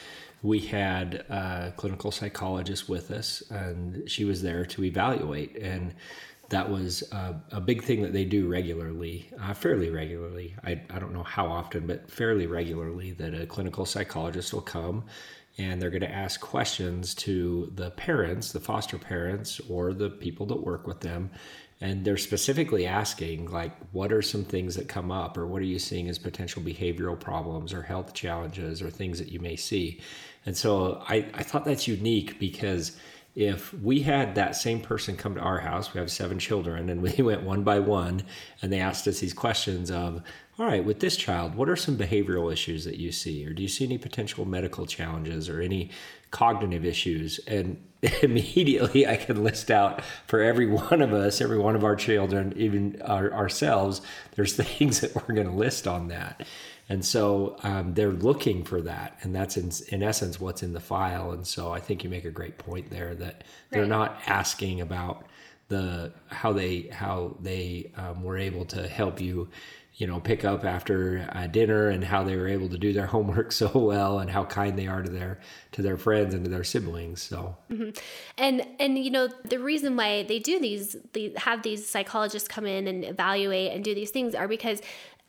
we 0.42 0.60
had 0.60 1.14
a 1.28 1.72
clinical 1.76 2.10
psychologist 2.10 2.88
with 2.88 3.10
us 3.10 3.42
and 3.50 4.08
she 4.08 4.24
was 4.24 4.42
there 4.42 4.64
to 4.64 4.84
evaluate. 4.84 5.56
And 5.56 5.94
that 6.50 6.68
was 6.68 7.04
uh, 7.12 7.34
a 7.52 7.60
big 7.60 7.82
thing 7.82 8.02
that 8.02 8.12
they 8.12 8.24
do 8.24 8.48
regularly, 8.48 9.30
uh, 9.40 9.54
fairly 9.54 9.88
regularly. 9.88 10.54
I, 10.64 10.80
I 10.90 10.98
don't 10.98 11.12
know 11.12 11.22
how 11.22 11.46
often, 11.46 11.86
but 11.86 12.10
fairly 12.10 12.46
regularly, 12.46 13.12
that 13.12 13.34
a 13.34 13.46
clinical 13.46 13.86
psychologist 13.86 14.52
will 14.52 14.60
come 14.60 15.04
and 15.58 15.80
they're 15.80 15.90
going 15.90 16.00
to 16.00 16.10
ask 16.10 16.40
questions 16.40 17.14
to 17.14 17.70
the 17.74 17.90
parents, 17.92 18.52
the 18.52 18.60
foster 18.60 18.98
parents, 18.98 19.60
or 19.68 19.92
the 19.92 20.10
people 20.10 20.46
that 20.46 20.56
work 20.56 20.86
with 20.86 21.00
them. 21.00 21.30
And 21.80 22.04
they're 22.04 22.16
specifically 22.16 22.86
asking, 22.86 23.50
like, 23.50 23.72
what 23.92 24.12
are 24.12 24.22
some 24.22 24.44
things 24.44 24.74
that 24.76 24.88
come 24.88 25.10
up, 25.10 25.38
or 25.38 25.46
what 25.46 25.62
are 25.62 25.66
you 25.66 25.78
seeing 25.78 26.08
as 26.08 26.18
potential 26.18 26.62
behavioral 26.62 27.18
problems, 27.18 27.72
or 27.72 27.82
health 27.82 28.12
challenges, 28.12 28.82
or 28.82 28.90
things 28.90 29.18
that 29.18 29.28
you 29.28 29.40
may 29.40 29.56
see? 29.56 30.00
And 30.46 30.56
so 30.56 31.02
I, 31.08 31.26
I 31.34 31.42
thought 31.42 31.64
that's 31.64 31.88
unique 31.88 32.38
because 32.38 32.96
if 33.34 33.72
we 33.74 34.00
had 34.00 34.34
that 34.34 34.56
same 34.56 34.80
person 34.80 35.16
come 35.16 35.34
to 35.34 35.40
our 35.40 35.60
house, 35.60 35.94
we 35.94 36.00
have 36.00 36.10
seven 36.10 36.38
children, 36.38 36.88
and 36.90 37.00
we 37.02 37.12
went 37.22 37.42
one 37.42 37.62
by 37.62 37.78
one, 37.78 38.22
and 38.62 38.72
they 38.72 38.80
asked 38.80 39.06
us 39.06 39.20
these 39.20 39.34
questions 39.34 39.90
of, 39.90 40.22
all 40.58 40.66
right, 40.66 40.84
with 40.84 41.00
this 41.00 41.16
child, 41.16 41.54
what 41.54 41.68
are 41.68 41.76
some 41.76 41.96
behavioral 41.96 42.52
issues 42.52 42.84
that 42.84 42.98
you 42.98 43.12
see? 43.12 43.46
Or 43.46 43.52
do 43.52 43.62
you 43.62 43.68
see 43.68 43.84
any 43.84 43.98
potential 43.98 44.44
medical 44.44 44.86
challenges 44.86 45.48
or 45.48 45.60
any 45.60 45.90
cognitive 46.30 46.84
issues 46.84 47.38
and 47.46 47.82
immediately 48.22 49.06
I 49.06 49.16
can 49.16 49.42
list 49.42 49.70
out 49.70 50.02
for 50.26 50.40
every 50.40 50.66
one 50.66 51.02
of 51.02 51.12
us, 51.12 51.40
every 51.40 51.58
one 51.58 51.76
of 51.76 51.84
our 51.84 51.96
children, 51.96 52.54
even 52.56 53.00
our, 53.02 53.32
ourselves, 53.32 54.00
there's 54.36 54.54
things 54.56 55.00
that 55.00 55.14
we're 55.14 55.34
going 55.34 55.48
to 55.48 55.54
list 55.54 55.86
on 55.86 56.08
that. 56.08 56.46
And 56.88 57.04
so 57.04 57.56
um, 57.62 57.94
they're 57.94 58.10
looking 58.10 58.64
for 58.64 58.80
that. 58.82 59.16
And 59.22 59.34
that's 59.34 59.56
in, 59.56 59.70
in 59.94 60.02
essence 60.02 60.40
what's 60.40 60.62
in 60.62 60.72
the 60.72 60.80
file. 60.80 61.30
And 61.30 61.46
so 61.46 61.72
I 61.72 61.78
think 61.78 62.02
you 62.02 62.10
make 62.10 62.24
a 62.24 62.30
great 62.30 62.58
point 62.58 62.90
there 62.90 63.14
that 63.14 63.44
they're 63.70 63.82
right. 63.82 63.88
not 63.88 64.20
asking 64.26 64.80
about 64.80 65.24
the 65.68 66.12
how 66.26 66.52
they 66.52 66.88
how 66.90 67.36
they 67.40 67.92
um, 67.96 68.24
were 68.24 68.36
able 68.36 68.64
to 68.64 68.88
help 68.88 69.20
you 69.20 69.48
you 70.00 70.06
know 70.06 70.18
pick 70.18 70.44
up 70.44 70.64
after 70.64 71.28
uh, 71.34 71.46
dinner 71.46 71.88
and 71.88 72.02
how 72.02 72.24
they 72.24 72.34
were 72.34 72.48
able 72.48 72.68
to 72.68 72.78
do 72.78 72.92
their 72.92 73.06
homework 73.14 73.52
so 73.52 73.70
well 73.74 74.18
and 74.18 74.30
how 74.30 74.44
kind 74.44 74.78
they 74.78 74.86
are 74.86 75.02
to 75.02 75.10
their 75.10 75.38
to 75.72 75.82
their 75.82 75.96
friends 75.96 76.34
and 76.34 76.44
to 76.44 76.50
their 76.50 76.64
siblings 76.64 77.22
so 77.22 77.56
mm-hmm. 77.70 77.90
and 78.38 78.66
and 78.80 78.98
you 78.98 79.10
know 79.10 79.28
the 79.44 79.58
reason 79.58 79.96
why 79.96 80.22
they 80.22 80.38
do 80.38 80.58
these 80.58 80.96
they 81.12 81.32
have 81.36 81.62
these 81.62 81.86
psychologists 81.86 82.48
come 82.48 82.66
in 82.66 82.88
and 82.88 83.04
evaluate 83.04 83.72
and 83.72 83.84
do 83.84 83.94
these 83.94 84.10
things 84.10 84.34
are 84.34 84.48
because 84.48 84.80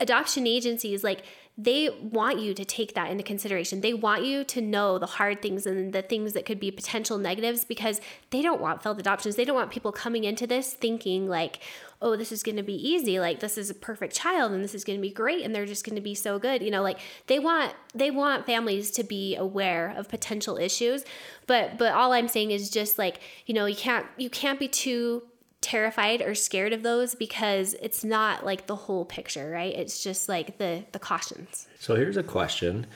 adoption 0.01 0.47
agencies 0.47 1.03
like 1.03 1.23
they 1.57 1.89
want 2.01 2.39
you 2.39 2.53
to 2.53 2.63
take 2.63 2.95
that 2.95 3.11
into 3.11 3.23
consideration. 3.23 3.81
They 3.81 3.93
want 3.93 4.23
you 4.25 4.43
to 4.45 4.61
know 4.61 4.97
the 4.97 5.05
hard 5.05 5.41
things 5.41 5.65
and 5.65 5.93
the 5.93 6.01
things 6.01 6.33
that 6.33 6.45
could 6.45 6.59
be 6.59 6.71
potential 6.71 7.17
negatives 7.17 7.65
because 7.65 7.99
they 8.29 8.41
don't 8.41 8.61
want 8.61 8.81
failed 8.81 8.99
adoptions. 8.99 9.35
They 9.35 9.45
don't 9.45 9.55
want 9.55 9.69
people 9.69 9.91
coming 9.91 10.23
into 10.23 10.47
this 10.47 10.73
thinking 10.73 11.27
like, 11.27 11.59
oh, 12.01 12.15
this 12.15 12.31
is 12.31 12.41
going 12.41 12.55
to 12.55 12.63
be 12.63 12.73
easy. 12.73 13.19
Like 13.19 13.41
this 13.41 13.57
is 13.57 13.69
a 13.69 13.75
perfect 13.75 14.15
child 14.15 14.53
and 14.53 14.63
this 14.63 14.73
is 14.73 14.83
going 14.83 14.97
to 14.97 15.01
be 15.01 15.11
great 15.11 15.43
and 15.43 15.53
they're 15.53 15.65
just 15.65 15.85
going 15.85 15.95
to 15.95 16.01
be 16.01 16.15
so 16.15 16.39
good. 16.39 16.63
You 16.63 16.71
know, 16.71 16.81
like 16.81 16.99
they 17.27 17.37
want 17.37 17.73
they 17.93 18.09
want 18.09 18.45
families 18.45 18.89
to 18.91 19.03
be 19.03 19.35
aware 19.35 19.93
of 19.95 20.07
potential 20.09 20.57
issues. 20.57 21.03
But 21.47 21.77
but 21.77 21.93
all 21.93 22.13
I'm 22.13 22.29
saying 22.29 22.51
is 22.51 22.69
just 22.69 22.97
like, 22.97 23.19
you 23.45 23.53
know, 23.53 23.65
you 23.65 23.75
can't 23.75 24.07
you 24.17 24.29
can't 24.29 24.59
be 24.59 24.69
too 24.69 25.23
terrified 25.61 26.21
or 26.21 26.35
scared 26.35 26.73
of 26.73 26.83
those 26.83 27.15
because 27.15 27.75
it's 27.81 28.03
not 28.03 28.45
like 28.45 28.67
the 28.67 28.75
whole 28.75 29.05
picture, 29.05 29.49
right? 29.51 29.73
It's 29.73 30.03
just 30.03 30.27
like 30.27 30.57
the 30.57 30.83
the 30.91 30.99
cautions. 30.99 31.67
So 31.79 31.95
here's 31.95 32.17
a 32.17 32.23
question 32.23 32.87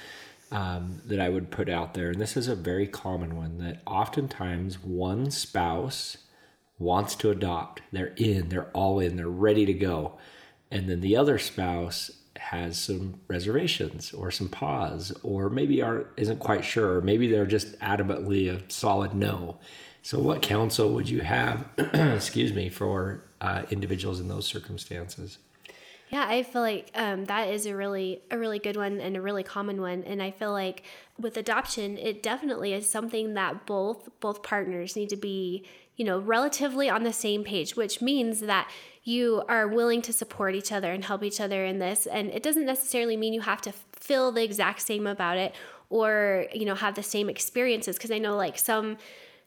um, 0.51 1.01
that 1.05 1.19
I 1.19 1.29
would 1.29 1.51
put 1.51 1.69
out 1.69 1.93
there, 1.93 2.09
and 2.09 2.19
this 2.19 2.35
is 2.35 2.47
a 2.47 2.55
very 2.55 2.87
common 2.87 3.35
one 3.35 3.59
that 3.59 3.81
oftentimes 3.85 4.83
one 4.83 5.31
spouse 5.31 6.17
wants 6.77 7.15
to 7.15 7.29
adopt. 7.29 7.81
They're 7.91 8.13
in, 8.17 8.49
they're 8.49 8.71
all 8.71 8.99
in, 8.99 9.15
they're 9.15 9.27
ready 9.27 9.65
to 9.65 9.73
go, 9.73 10.17
and 10.71 10.89
then 10.89 11.01
the 11.01 11.15
other 11.15 11.37
spouse 11.37 12.11
has 12.37 12.77
some 12.77 13.21
reservations 13.27 14.13
or 14.13 14.29
some 14.29 14.49
pause 14.49 15.13
or 15.23 15.49
maybe 15.49 15.81
aren't 15.81 16.07
isn't 16.17 16.39
quite 16.39 16.65
sure 16.65 16.97
or 16.97 17.01
maybe 17.01 17.31
they're 17.31 17.45
just 17.45 17.79
adamantly 17.79 18.53
a 18.53 18.61
solid 18.71 19.13
no 19.13 19.57
so, 20.05 20.19
what 20.19 20.43
counsel 20.43 20.93
would 20.93 21.09
you 21.09 21.21
have, 21.21 21.65
excuse 21.79 22.53
me, 22.53 22.69
for 22.69 23.23
uh, 23.41 23.63
individuals 23.71 24.19
in 24.19 24.27
those 24.27 24.45
circumstances? 24.45 25.39
Yeah, 26.09 26.27
I 26.29 26.43
feel 26.43 26.61
like 26.61 26.91
um, 26.93 27.25
that 27.25 27.49
is 27.49 27.65
a 27.65 27.75
really 27.75 28.21
a 28.29 28.37
really 28.37 28.59
good 28.59 28.75
one 28.75 29.01
and 29.01 29.17
a 29.17 29.21
really 29.21 29.41
common 29.41 29.81
one, 29.81 30.03
and 30.03 30.21
I 30.21 30.29
feel 30.29 30.51
like 30.51 30.83
with 31.19 31.37
adoption, 31.37 31.97
it 31.97 32.21
definitely 32.21 32.71
is 32.71 32.87
something 32.87 33.33
that 33.33 33.65
both 33.65 34.07
both 34.19 34.43
partners 34.43 34.95
need 34.95 35.09
to 35.09 35.15
be, 35.15 35.65
you 35.95 36.05
know, 36.05 36.19
relatively 36.19 36.87
on 36.87 37.01
the 37.01 37.11
same 37.11 37.43
page, 37.43 37.75
which 37.75 37.99
means 37.99 38.41
that 38.41 38.69
you 39.03 39.41
are 39.49 39.67
willing 39.67 40.03
to 40.03 40.13
support 40.13 40.53
each 40.53 40.71
other 40.71 40.91
and 40.91 41.05
help 41.05 41.23
each 41.23 41.41
other 41.41 41.65
in 41.65 41.79
this, 41.79 42.05
and 42.05 42.29
it 42.29 42.43
doesn't 42.43 42.67
necessarily 42.67 43.17
mean 43.17 43.33
you 43.33 43.41
have 43.41 43.61
to 43.61 43.73
feel 43.93 44.31
the 44.31 44.43
exact 44.43 44.81
same 44.83 45.07
about 45.07 45.39
it 45.39 45.55
or 45.89 46.45
you 46.53 46.65
know 46.65 46.75
have 46.75 46.93
the 46.93 47.01
same 47.01 47.27
experiences. 47.27 47.95
Because 47.95 48.11
I 48.11 48.19
know 48.19 48.35
like 48.35 48.59
some 48.59 48.97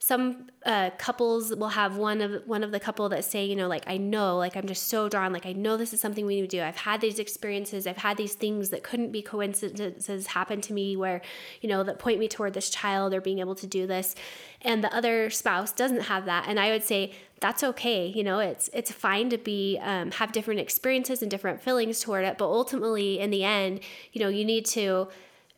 some 0.01 0.47
uh, 0.65 0.91
couples 0.97 1.53
will 1.53 1.69
have 1.69 1.97
one 1.97 2.21
of 2.21 2.41
one 2.47 2.63
of 2.63 2.71
the 2.71 2.79
couple 2.79 3.09
that 3.09 3.25
say, 3.25 3.43
you 3.43 3.55
know, 3.55 3.67
like 3.67 3.83
I 3.85 3.97
know, 3.97 4.37
like 4.37 4.55
I'm 4.55 4.65
just 4.65 4.87
so 4.87 5.09
drawn, 5.09 5.33
like 5.33 5.45
I 5.45 5.51
know 5.51 5.75
this 5.75 5.93
is 5.93 5.99
something 5.99 6.25
we 6.25 6.35
need 6.35 6.49
to 6.49 6.57
do. 6.57 6.63
I've 6.63 6.77
had 6.77 7.01
these 7.01 7.19
experiences, 7.19 7.85
I've 7.85 7.97
had 7.97 8.15
these 8.15 8.33
things 8.33 8.69
that 8.69 8.81
couldn't 8.81 9.11
be 9.11 9.21
coincidences 9.21 10.27
happen 10.27 10.61
to 10.61 10.73
me, 10.73 10.95
where 10.95 11.21
you 11.59 11.67
know 11.67 11.83
that 11.83 11.99
point 11.99 12.17
me 12.17 12.29
toward 12.29 12.53
this 12.53 12.69
child 12.69 13.13
or 13.13 13.19
being 13.19 13.39
able 13.39 13.55
to 13.55 13.67
do 13.67 13.85
this, 13.85 14.15
and 14.61 14.81
the 14.81 14.95
other 14.95 15.29
spouse 15.29 15.73
doesn't 15.73 16.03
have 16.03 16.23
that. 16.25 16.45
And 16.47 16.61
I 16.61 16.71
would 16.71 16.85
say 16.85 17.11
that's 17.41 17.61
okay. 17.61 18.07
You 18.07 18.23
know, 18.23 18.39
it's 18.39 18.69
it's 18.73 18.93
fine 18.93 19.29
to 19.31 19.37
be 19.37 19.79
um, 19.81 20.11
have 20.11 20.31
different 20.31 20.61
experiences 20.61 21.21
and 21.21 21.29
different 21.29 21.59
feelings 21.59 21.99
toward 21.99 22.23
it, 22.23 22.37
but 22.37 22.45
ultimately, 22.45 23.19
in 23.19 23.31
the 23.31 23.43
end, 23.43 23.81
you 24.13 24.21
know, 24.21 24.29
you 24.29 24.45
need 24.45 24.65
to 24.67 25.09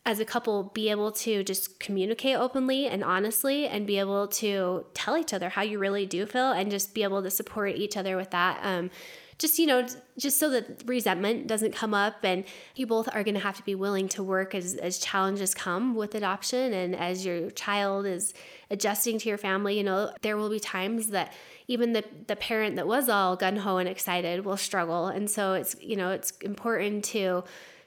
as 0.04 0.18
a 0.18 0.24
couple 0.24 0.64
be 0.74 0.90
able 0.90 1.12
to 1.12 1.44
just 1.44 1.78
communicate 1.78 2.36
openly 2.36 2.86
and 2.86 3.04
honestly 3.04 3.66
and 3.66 3.86
be 3.86 3.98
able 3.98 4.26
to 4.26 4.84
tell 4.94 5.16
each 5.16 5.32
other 5.32 5.50
how 5.50 5.62
you 5.62 5.78
really 5.78 6.06
do 6.06 6.26
feel 6.26 6.52
and 6.52 6.70
just 6.70 6.94
be 6.94 7.02
able 7.02 7.22
to 7.22 7.30
support 7.30 7.76
each 7.76 7.96
other 7.96 8.16
with 8.16 8.30
that 8.30 8.58
um, 8.62 8.90
just 9.38 9.58
you 9.58 9.66
know 9.66 9.86
just 10.18 10.38
so 10.38 10.50
that 10.50 10.82
resentment 10.86 11.46
doesn't 11.46 11.72
come 11.72 11.94
up 11.94 12.16
and 12.24 12.44
you 12.74 12.86
both 12.86 13.08
are 13.14 13.22
going 13.22 13.34
to 13.34 13.40
have 13.40 13.56
to 13.56 13.62
be 13.62 13.74
willing 13.74 14.08
to 14.08 14.22
work 14.22 14.54
as, 14.54 14.74
as 14.74 14.98
challenges 14.98 15.54
come 15.54 15.94
with 15.94 16.14
adoption 16.14 16.72
and 16.72 16.96
as 16.96 17.24
your 17.24 17.50
child 17.50 18.04
is 18.04 18.34
adjusting 18.70 19.18
to 19.18 19.28
your 19.28 19.38
family 19.38 19.76
you 19.76 19.84
know 19.84 20.12
there 20.22 20.36
will 20.36 20.50
be 20.50 20.60
times 20.60 21.08
that 21.08 21.32
even 21.72 21.92
the, 21.92 22.04
the 22.26 22.36
parent 22.36 22.76
that 22.76 22.86
was 22.86 23.08
all 23.08 23.36
gun-ho 23.36 23.78
and 23.78 23.88
excited 23.88 24.44
will 24.44 24.56
struggle. 24.56 25.06
And 25.06 25.30
so 25.30 25.54
it's 25.54 25.76
you 25.80 25.96
know 25.96 26.10
it's 26.10 26.32
important 26.42 27.04
to 27.06 27.44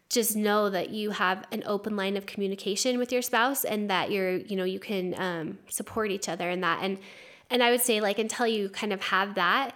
just 0.10 0.36
know 0.36 0.70
that 0.70 0.92
you 0.92 1.12
have 1.12 1.46
an 1.52 1.64
open 1.66 1.96
line 1.96 2.16
of 2.16 2.26
communication 2.26 2.98
with 2.98 3.12
your 3.12 3.22
spouse 3.22 3.64
and 3.66 3.90
that 3.90 4.12
you're 4.12 4.38
you 4.38 4.56
know 4.56 4.64
you 4.64 4.80
can 4.80 5.20
um, 5.20 5.58
support 5.70 6.12
each 6.12 6.30
other 6.30 6.50
in 6.50 6.62
that. 6.62 6.80
And 6.82 7.00
and 7.50 7.62
i 7.62 7.70
would 7.70 7.82
say 7.82 8.02
like 8.02 8.18
until 8.18 8.48
you 8.48 8.70
kind 8.70 8.92
of 8.92 9.00
have 9.02 9.36
that 9.36 9.76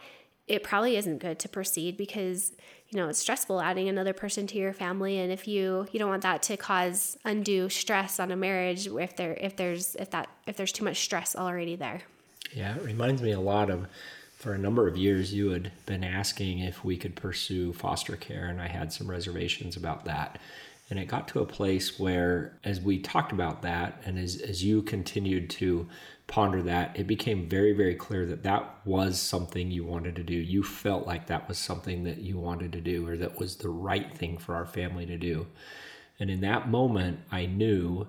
it 0.49 0.63
probably 0.63 0.97
isn't 0.97 1.19
good 1.19 1.39
to 1.39 1.47
proceed 1.47 1.95
because 1.95 2.51
you 2.89 2.99
know 2.99 3.07
it's 3.07 3.19
stressful 3.19 3.61
adding 3.61 3.87
another 3.87 4.13
person 4.13 4.47
to 4.47 4.57
your 4.57 4.73
family. 4.73 5.19
And 5.19 5.31
if 5.31 5.47
you 5.47 5.87
you 5.91 5.99
don't 5.99 6.09
want 6.09 6.23
that 6.23 6.41
to 6.43 6.57
cause 6.57 7.17
undue 7.23 7.69
stress 7.69 8.19
on 8.19 8.31
a 8.31 8.35
marriage 8.35 8.87
if 8.87 9.15
there 9.15 9.35
if 9.35 9.55
there's 9.55 9.95
if 9.95 10.09
that 10.09 10.27
if 10.47 10.57
there's 10.57 10.71
too 10.73 10.83
much 10.83 10.97
stress 10.97 11.35
already 11.35 11.75
there. 11.75 12.01
Yeah 12.51 12.75
it 12.75 12.83
reminds 12.83 13.21
me 13.21 13.31
a 13.31 13.39
lot 13.39 13.69
of 13.69 13.87
for 14.39 14.53
a 14.53 14.57
number 14.57 14.87
of 14.87 14.95
years 14.95 15.33
you 15.33 15.49
had 15.49 15.69
been 15.85 16.03
asking 16.03 16.59
if 16.59 16.83
we 16.85 16.95
could 16.95 17.13
pursue 17.13 17.73
foster 17.73 18.15
care 18.15 18.45
and 18.47 18.61
i 18.61 18.67
had 18.67 18.91
some 18.91 19.11
reservations 19.11 19.75
about 19.75 20.05
that. 20.05 20.39
And 20.89 20.97
it 20.97 21.05
got 21.05 21.27
to 21.27 21.41
a 21.41 21.45
place 21.45 21.99
where 21.99 22.57
as 22.63 22.81
we 22.81 22.97
talked 22.97 23.31
about 23.31 23.61
that 23.61 24.01
and 24.05 24.17
as, 24.17 24.41
as 24.41 24.63
you 24.63 24.81
continued 24.81 25.51
to 25.51 25.87
ponder 26.25 26.63
that 26.63 26.97
it 26.97 27.05
became 27.05 27.49
very 27.49 27.73
very 27.73 27.93
clear 27.95 28.25
that 28.25 28.43
that 28.43 28.77
was 28.85 29.19
something 29.19 29.69
you 29.69 29.83
wanted 29.83 30.15
to 30.15 30.23
do. 30.23 30.33
You 30.33 30.63
felt 30.63 31.05
like 31.05 31.27
that 31.27 31.47
was 31.47 31.57
something 31.59 32.05
that 32.05 32.19
you 32.19 32.39
wanted 32.39 32.71
to 32.71 32.81
do 32.81 33.05
or 33.05 33.17
that 33.17 33.37
was 33.37 33.57
the 33.57 33.69
right 33.69 34.11
thing 34.11 34.37
for 34.37 34.55
our 34.55 34.65
family 34.65 35.05
to 35.05 35.17
do. 35.17 35.47
And 36.17 36.31
in 36.31 36.39
that 36.41 36.69
moment 36.69 37.19
i 37.29 37.45
knew 37.45 38.07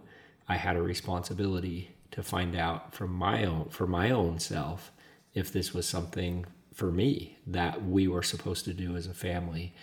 i 0.49 0.55
had 0.55 0.77
a 0.77 0.83
responsibility 0.83 1.91
to 2.13 2.23
find 2.23 2.55
out 2.55 2.95
from 2.95 3.13
my 3.13 3.45
own 3.45 3.69
for 3.69 3.89
my 3.89 4.13
own 4.13 4.39
self 4.39 4.93
if 5.35 5.53
this 5.53 5.73
was 5.73 5.87
something 5.87 6.47
for 6.75 6.91
me 6.91 7.37
that 7.47 7.85
we 7.85 8.09
were 8.09 8.23
supposed 8.23 8.65
to 8.65 8.73
do 8.73 8.97
as 8.97 9.07
a 9.07 9.15
family. 9.15 9.75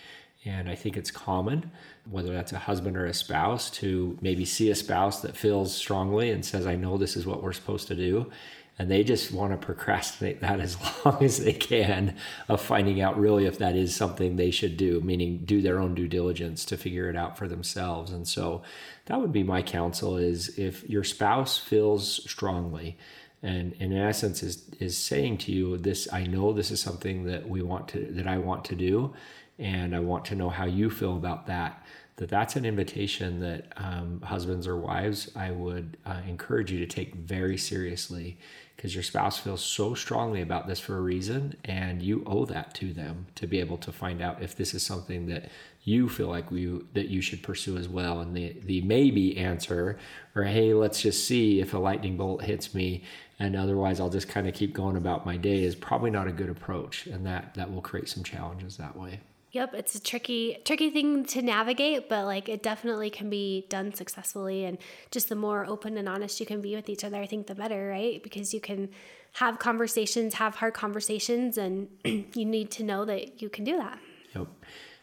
And 0.44 0.68
I 0.68 0.74
think 0.74 0.96
it's 0.96 1.10
common, 1.10 1.70
whether 2.08 2.32
that's 2.32 2.52
a 2.52 2.58
husband 2.58 2.96
or 2.96 3.06
a 3.06 3.14
spouse, 3.14 3.70
to 3.72 4.16
maybe 4.20 4.44
see 4.44 4.70
a 4.70 4.74
spouse 4.74 5.20
that 5.22 5.36
feels 5.36 5.74
strongly 5.74 6.30
and 6.30 6.44
says, 6.44 6.66
I 6.66 6.76
know 6.76 6.96
this 6.96 7.16
is 7.16 7.26
what 7.26 7.42
we're 7.42 7.52
supposed 7.52 7.88
to 7.88 7.94
do. 7.94 8.30
And 8.78 8.88
they 8.88 9.02
just 9.02 9.32
want 9.32 9.52
to 9.52 9.64
procrastinate 9.64 10.40
that 10.42 10.60
as 10.60 10.76
long 11.04 11.22
as 11.22 11.38
they 11.38 11.52
can 11.52 12.16
of 12.48 12.60
finding 12.60 13.00
out 13.00 13.18
really 13.18 13.46
if 13.46 13.58
that 13.58 13.76
is 13.76 13.94
something 13.94 14.36
they 14.36 14.52
should 14.52 14.76
do, 14.76 15.00
meaning 15.00 15.38
do 15.44 15.60
their 15.60 15.80
own 15.80 15.94
due 15.94 16.08
diligence 16.08 16.64
to 16.66 16.76
figure 16.76 17.10
it 17.10 17.16
out 17.16 17.36
for 17.36 17.48
themselves. 17.48 18.12
And 18.12 18.26
so 18.26 18.62
that 19.06 19.20
would 19.20 19.32
be 19.32 19.42
my 19.42 19.62
counsel 19.62 20.16
is 20.16 20.56
if 20.58 20.88
your 20.88 21.04
spouse 21.04 21.58
feels 21.58 22.22
strongly 22.30 22.96
and 23.42 23.72
in 23.74 23.92
essence 23.92 24.42
is 24.42 24.68
is 24.80 24.96
saying 24.96 25.38
to 25.38 25.52
you 25.52 25.76
this 25.78 26.08
i 26.12 26.24
know 26.24 26.52
this 26.52 26.70
is 26.70 26.80
something 26.80 27.24
that 27.24 27.48
we 27.48 27.62
want 27.62 27.86
to 27.88 28.06
that 28.10 28.26
i 28.26 28.36
want 28.36 28.64
to 28.64 28.74
do 28.74 29.12
and 29.58 29.94
i 29.94 30.00
want 30.00 30.24
to 30.24 30.34
know 30.34 30.48
how 30.48 30.64
you 30.64 30.90
feel 30.90 31.16
about 31.16 31.46
that. 31.46 31.84
That 32.16 32.30
that's 32.30 32.56
an 32.56 32.64
invitation 32.64 33.38
that 33.40 33.72
um, 33.76 34.20
husbands 34.22 34.66
or 34.66 34.76
wives 34.76 35.30
i 35.36 35.52
would 35.52 35.96
uh, 36.04 36.20
encourage 36.26 36.72
you 36.72 36.80
to 36.80 36.86
take 36.86 37.14
very 37.14 37.56
seriously 37.56 38.38
because 38.78 38.94
your 38.94 39.02
spouse 39.02 39.38
feels 39.38 39.64
so 39.64 39.92
strongly 39.92 40.40
about 40.40 40.68
this 40.68 40.78
for 40.78 40.96
a 40.96 41.00
reason 41.00 41.56
and 41.64 42.00
you 42.00 42.22
owe 42.26 42.44
that 42.44 42.74
to 42.74 42.92
them 42.92 43.26
to 43.34 43.48
be 43.48 43.58
able 43.58 43.76
to 43.76 43.90
find 43.90 44.22
out 44.22 44.40
if 44.40 44.54
this 44.54 44.72
is 44.72 44.86
something 44.86 45.26
that 45.26 45.48
you 45.82 46.08
feel 46.08 46.28
like 46.28 46.48
you 46.52 46.86
that 46.92 47.08
you 47.08 47.20
should 47.20 47.42
pursue 47.42 47.76
as 47.76 47.88
well. 47.88 48.20
And 48.20 48.36
the 48.36 48.54
the 48.64 48.80
maybe 48.82 49.36
answer 49.36 49.98
or 50.36 50.44
hey 50.44 50.74
let's 50.74 51.02
just 51.02 51.26
see 51.26 51.60
if 51.60 51.74
a 51.74 51.78
lightning 51.78 52.16
bolt 52.16 52.42
hits 52.42 52.72
me 52.72 53.02
and 53.38 53.56
otherwise 53.56 54.00
I'll 54.00 54.10
just 54.10 54.28
kind 54.28 54.48
of 54.48 54.54
keep 54.54 54.72
going 54.72 54.96
about 54.96 55.24
my 55.24 55.36
day 55.36 55.62
is 55.62 55.74
probably 55.74 56.10
not 56.10 56.26
a 56.26 56.32
good 56.32 56.48
approach 56.48 57.06
and 57.06 57.24
that 57.26 57.54
that 57.54 57.72
will 57.72 57.82
create 57.82 58.08
some 58.08 58.24
challenges 58.24 58.76
that 58.76 58.96
way. 58.96 59.20
Yep, 59.52 59.74
it's 59.74 59.94
a 59.94 60.00
tricky 60.00 60.58
tricky 60.64 60.90
thing 60.90 61.24
to 61.26 61.40
navigate, 61.40 62.08
but 62.08 62.26
like 62.26 62.48
it 62.48 62.62
definitely 62.62 63.08
can 63.08 63.30
be 63.30 63.66
done 63.70 63.94
successfully 63.94 64.64
and 64.64 64.78
just 65.10 65.28
the 65.28 65.34
more 65.34 65.64
open 65.64 65.96
and 65.96 66.08
honest 66.08 66.38
you 66.38 66.46
can 66.46 66.60
be 66.60 66.74
with 66.74 66.88
each 66.88 67.04
other, 67.04 67.16
I 67.16 67.26
think 67.26 67.46
the 67.46 67.54
better, 67.54 67.88
right? 67.88 68.22
Because 68.22 68.52
you 68.52 68.60
can 68.60 68.90
have 69.32 69.58
conversations, 69.58 70.34
have 70.34 70.56
hard 70.56 70.74
conversations 70.74 71.56
and 71.56 71.88
you 72.04 72.44
need 72.44 72.70
to 72.72 72.82
know 72.82 73.04
that 73.04 73.40
you 73.40 73.48
can 73.48 73.64
do 73.64 73.76
that. 73.78 73.98
Yep. 74.34 74.48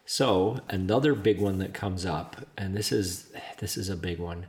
So, 0.08 0.60
another 0.70 1.16
big 1.16 1.42
one 1.42 1.58
that 1.60 1.74
comes 1.74 2.06
up 2.06 2.46
and 2.56 2.76
this 2.76 2.92
is 2.92 3.32
this 3.58 3.78
is 3.78 3.90
a 3.90 3.96
big 3.96 4.20
one. 4.20 4.46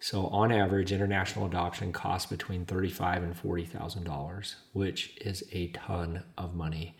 So, 0.00 0.26
on 0.28 0.52
average, 0.52 0.92
international 0.92 1.46
adoption 1.46 1.92
costs 1.92 2.30
between 2.30 2.64
thirty-five 2.64 3.22
and 3.22 3.36
forty 3.36 3.64
thousand 3.64 4.04
dollars, 4.04 4.56
which 4.72 5.16
is 5.20 5.42
a 5.52 5.68
ton 5.68 6.22
of 6.36 6.54
money. 6.54 6.94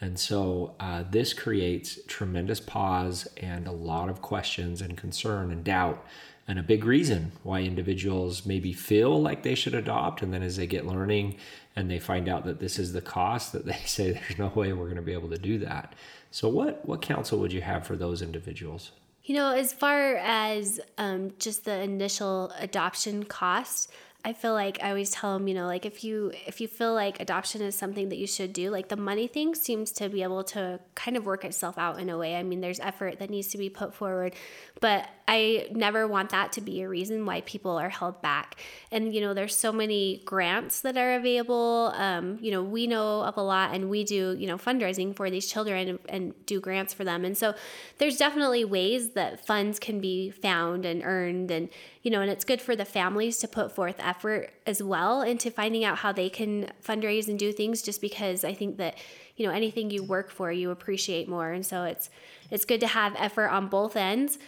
And 0.00 0.18
so 0.18 0.74
uh, 0.80 1.04
this 1.10 1.34
creates 1.34 1.98
tremendous 2.06 2.58
pause 2.58 3.28
and 3.36 3.66
a 3.66 3.72
lot 3.72 4.08
of 4.08 4.22
questions 4.22 4.80
and 4.80 4.96
concern 4.96 5.50
and 5.50 5.62
doubt. 5.62 6.04
And 6.48 6.58
a 6.58 6.62
big 6.62 6.84
reason 6.84 7.32
why 7.42 7.60
individuals 7.60 8.46
maybe 8.46 8.72
feel 8.72 9.20
like 9.20 9.42
they 9.42 9.54
should 9.54 9.74
adopt. 9.74 10.22
And 10.22 10.32
then 10.32 10.42
as 10.42 10.56
they 10.56 10.66
get 10.66 10.86
learning 10.86 11.36
and 11.76 11.90
they 11.90 11.98
find 11.98 12.28
out 12.28 12.44
that 12.46 12.60
this 12.60 12.78
is 12.78 12.92
the 12.92 13.02
cost, 13.02 13.52
that 13.52 13.66
they 13.66 13.78
say 13.86 14.12
there's 14.12 14.38
no 14.38 14.48
way 14.48 14.72
we're 14.72 14.86
going 14.86 14.96
to 14.96 15.02
be 15.02 15.12
able 15.12 15.30
to 15.30 15.38
do 15.38 15.58
that. 15.58 15.94
So, 16.30 16.48
what, 16.48 16.86
what 16.86 17.02
counsel 17.02 17.38
would 17.40 17.52
you 17.52 17.60
have 17.60 17.86
for 17.86 17.96
those 17.96 18.22
individuals? 18.22 18.92
You 19.24 19.34
know, 19.34 19.52
as 19.54 19.72
far 19.72 20.16
as 20.16 20.80
um, 20.98 21.32
just 21.38 21.64
the 21.64 21.80
initial 21.80 22.52
adoption 22.58 23.24
cost, 23.24 23.90
I 24.22 24.34
feel 24.34 24.52
like 24.52 24.82
I 24.82 24.90
always 24.90 25.10
tell 25.10 25.32
them, 25.38 25.48
you 25.48 25.54
know, 25.54 25.66
like 25.66 25.86
if 25.86 26.04
you 26.04 26.32
if 26.46 26.60
you 26.60 26.68
feel 26.68 26.92
like 26.92 27.20
adoption 27.20 27.62
is 27.62 27.74
something 27.74 28.10
that 28.10 28.18
you 28.18 28.26
should 28.26 28.52
do, 28.52 28.70
like 28.70 28.88
the 28.88 28.96
money 28.96 29.26
thing 29.26 29.54
seems 29.54 29.90
to 29.92 30.10
be 30.10 30.22
able 30.22 30.44
to 30.44 30.78
kind 30.94 31.16
of 31.16 31.24
work 31.24 31.44
itself 31.44 31.78
out 31.78 31.98
in 31.98 32.10
a 32.10 32.18
way. 32.18 32.36
I 32.36 32.42
mean, 32.42 32.60
there's 32.60 32.80
effort 32.80 33.18
that 33.18 33.30
needs 33.30 33.48
to 33.48 33.58
be 33.58 33.70
put 33.70 33.94
forward, 33.94 34.34
but 34.80 35.08
I 35.26 35.68
never 35.70 36.06
want 36.06 36.30
that 36.30 36.52
to 36.52 36.60
be 36.60 36.82
a 36.82 36.88
reason 36.88 37.24
why 37.24 37.40
people 37.42 37.78
are 37.78 37.88
held 37.88 38.20
back. 38.20 38.56
And 38.92 39.14
you 39.14 39.22
know, 39.22 39.32
there's 39.32 39.56
so 39.56 39.72
many 39.72 40.22
grants 40.26 40.82
that 40.82 40.98
are 40.98 41.14
available. 41.14 41.92
Um, 41.96 42.38
you 42.42 42.50
know, 42.50 42.62
we 42.62 42.86
know 42.86 43.22
of 43.22 43.38
a 43.38 43.42
lot, 43.42 43.74
and 43.74 43.88
we 43.88 44.04
do 44.04 44.36
you 44.38 44.46
know 44.46 44.58
fundraising 44.58 45.16
for 45.16 45.30
these 45.30 45.46
children 45.46 45.88
and, 45.88 45.98
and 46.10 46.46
do 46.46 46.60
grants 46.60 46.92
for 46.92 47.04
them. 47.04 47.24
And 47.24 47.38
so 47.38 47.54
there's 47.96 48.18
definitely 48.18 48.66
ways 48.66 49.10
that 49.10 49.46
funds 49.46 49.78
can 49.78 49.98
be 49.98 50.30
found 50.30 50.84
and 50.84 51.02
earned, 51.02 51.50
and 51.50 51.70
you 52.02 52.10
know, 52.10 52.20
and 52.20 52.30
it's 52.30 52.44
good 52.44 52.62
for 52.62 52.74
the 52.74 52.84
families 52.84 53.38
to 53.38 53.48
put 53.48 53.72
forth 53.72 53.96
effort 53.98 54.50
as 54.66 54.82
well 54.82 55.22
into 55.22 55.50
finding 55.50 55.84
out 55.84 55.98
how 55.98 56.12
they 56.12 56.30
can 56.30 56.70
fundraise 56.82 57.28
and 57.28 57.38
do 57.38 57.52
things. 57.52 57.82
Just 57.82 58.00
because 58.00 58.44
I 58.44 58.54
think 58.54 58.78
that 58.78 58.96
you 59.36 59.46
know 59.46 59.52
anything 59.52 59.90
you 59.90 60.02
work 60.02 60.30
for, 60.30 60.50
you 60.50 60.70
appreciate 60.70 61.28
more, 61.28 61.50
and 61.50 61.64
so 61.64 61.84
it's 61.84 62.10
it's 62.50 62.64
good 62.64 62.80
to 62.80 62.86
have 62.86 63.14
effort 63.18 63.48
on 63.48 63.68
both 63.68 63.96
ends 63.96 64.38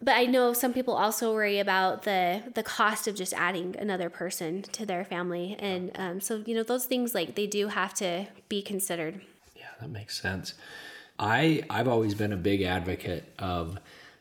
but 0.00 0.14
I 0.14 0.26
know 0.26 0.52
some 0.52 0.72
people 0.72 0.94
also 0.94 1.32
worry 1.32 1.58
about 1.58 2.02
the 2.02 2.42
the 2.54 2.62
cost 2.62 3.08
of 3.08 3.14
just 3.14 3.32
adding 3.34 3.74
another 3.78 4.08
person 4.08 4.62
to 4.62 4.86
their 4.86 5.04
family, 5.04 5.56
and 5.58 5.90
um, 5.96 6.20
so 6.20 6.42
you 6.46 6.54
know 6.54 6.62
those 6.62 6.86
things 6.86 7.14
like 7.14 7.34
they 7.34 7.46
do 7.46 7.68
have 7.68 7.94
to 7.94 8.26
be 8.48 8.62
considered. 8.62 9.20
Yeah, 9.56 9.66
that 9.80 9.90
makes 9.90 10.20
sense. 10.20 10.54
I 11.18 11.64
I've 11.68 11.88
always 11.88 12.14
been 12.14 12.32
a 12.32 12.36
big 12.36 12.62
advocate 12.62 13.32
of 13.38 13.78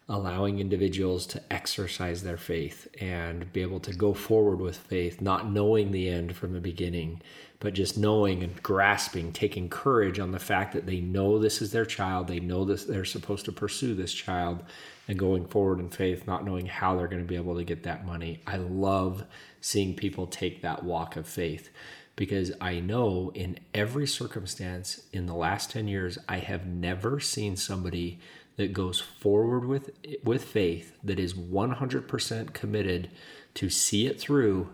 allowing 0.10 0.60
individuals 0.60 1.26
to 1.28 1.42
exercise 1.52 2.24
their 2.24 2.38
faith 2.38 2.88
and 3.02 3.52
be 3.52 3.62
able 3.62 3.80
to 3.82 3.94
go 3.94 4.14
forward 4.14 4.60
with 4.62 4.78
faith, 4.78 5.20
not 5.20 5.52
knowing 5.52 5.92
the 5.92 6.08
end 6.08 6.36
from 6.36 6.54
the 6.54 6.62
beginning, 6.62 7.22
but 7.60 7.74
just 7.74 7.98
knowing 7.98 8.42
and 8.42 8.62
grasping, 8.64 9.34
taking 9.34 9.68
courage 9.68 10.18
on 10.18 10.32
the 10.32 10.40
fact 10.40 10.74
that 10.74 10.86
they 10.86 11.02
know 11.02 11.38
this 11.38 11.62
is 11.62 11.72
their 11.72 11.86
child, 11.86 12.28
they 12.28 12.40
know 12.40 12.64
this 12.64 12.86
they're 12.86 13.04
supposed 13.04 13.44
to 13.46 13.52
pursue 13.52 13.96
this 13.96 14.14
child 14.14 14.64
and 15.10 15.20
going 15.20 15.46
forward 15.46 15.80
in 15.80 15.90
faith, 15.90 16.26
not 16.26 16.46
knowing 16.46 16.68
how 16.68 16.96
they're 16.96 17.08
going 17.08 17.22
to 17.22 17.28
be 17.28 17.36
able 17.36 17.56
to 17.56 17.64
get 17.64 17.84
that 17.84 18.06
money. 18.06 18.42
I 18.48 18.58
love 18.58 19.26
seeing 19.60 19.94
people 19.94 20.28
take 20.28 20.62
that 20.62 20.84
walk 20.84 21.18
of 21.18 21.28
faith 21.28 21.70
because 22.16 22.52
I 22.60 22.80
know 22.80 23.32
in 23.36 23.60
every 23.74 24.08
circumstance 24.08 25.02
in 25.12 25.26
the 25.28 25.36
last 25.36 25.72
10 25.72 25.88
years, 25.88 26.18
I 26.28 26.40
have 26.40 26.66
never 26.66 27.20
seen 27.20 27.56
somebody 27.56 28.20
that 28.58 28.74
goes 28.74 29.00
forward 29.00 29.66
with 29.66 29.92
with 30.24 30.44
faith 30.44 30.98
that 31.04 31.20
is 31.20 31.34
100% 31.34 32.54
committed 32.54 33.10
to 33.54 33.70
see 33.70 34.08
it 34.08 34.20
through 34.20 34.70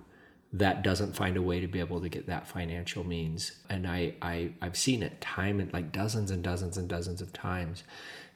that 0.51 0.83
doesn't 0.83 1.15
find 1.15 1.35
a 1.35 1.41
way 1.41 1.59
to 1.59 1.67
be 1.67 1.79
able 1.79 1.99
to 1.99 2.09
get 2.09 2.27
that 2.27 2.47
financial 2.47 3.03
means. 3.03 3.53
And 3.69 3.87
I, 3.87 4.15
I 4.21 4.51
i've 4.61 4.77
seen 4.77 5.03
it 5.03 5.21
time 5.21 5.59
and 5.59 5.71
like 5.73 5.91
dozens 5.91 6.31
and 6.31 6.43
dozens 6.43 6.77
and 6.77 6.87
dozens 6.87 7.21
of 7.21 7.33
times. 7.33 7.83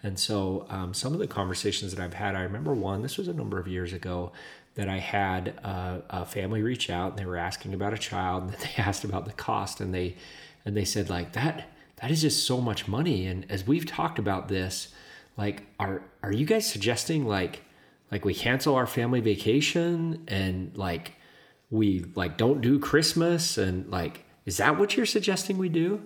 And 0.03 0.19
so 0.19 0.67
um, 0.69 0.93
some 0.93 1.13
of 1.13 1.19
the 1.19 1.27
conversations 1.27 1.93
that 1.93 2.03
i've 2.03 2.13
had 2.13 2.35
i 2.35 2.41
remember 2.41 2.73
one 2.73 3.01
this 3.01 3.17
was 3.17 3.27
a 3.27 3.33
number 3.33 3.57
of 3.57 3.67
years 3.67 3.93
ago 3.93 4.31
that 4.75 4.87
i 4.87 4.99
had 4.99 5.47
a, 5.63 6.03
a 6.11 6.25
family 6.25 6.61
reach 6.61 6.91
out 6.91 7.11
and 7.11 7.19
they 7.19 7.25
were 7.25 7.35
asking 7.35 7.73
about 7.73 7.93
a 7.93 7.97
child 7.97 8.43
and 8.43 8.53
they 8.59 8.73
asked 8.77 9.03
about 9.03 9.25
the 9.25 9.33
cost 9.33 9.81
and 9.81 9.93
they 9.93 10.15
and 10.65 10.77
they 10.77 10.85
said 10.85 11.09
like 11.09 11.33
that 11.33 11.67
that 11.97 12.11
is 12.11 12.21
just 12.21 12.45
so 12.45 12.61
much 12.61 12.87
money. 12.87 13.25
And 13.25 13.45
as 13.49 13.65
we've 13.65 13.85
talked 13.85 14.19
about 14.19 14.47
this 14.47 14.89
like 15.37 15.63
are 15.79 16.01
are 16.23 16.33
you 16.33 16.45
guys 16.45 16.69
suggesting 16.69 17.25
like 17.25 17.61
like 18.11 18.25
we 18.25 18.33
cancel 18.33 18.75
our 18.75 18.87
family 18.87 19.21
vacation 19.21 20.23
and 20.27 20.75
like 20.77 21.13
we 21.69 22.05
like 22.15 22.37
don't 22.37 22.61
do 22.61 22.79
christmas 22.79 23.57
and 23.57 23.89
like 23.89 24.25
is 24.47 24.57
that 24.57 24.79
what 24.79 24.95
you're 24.95 25.05
suggesting 25.05 25.57
we 25.57 25.67
do? 25.67 26.01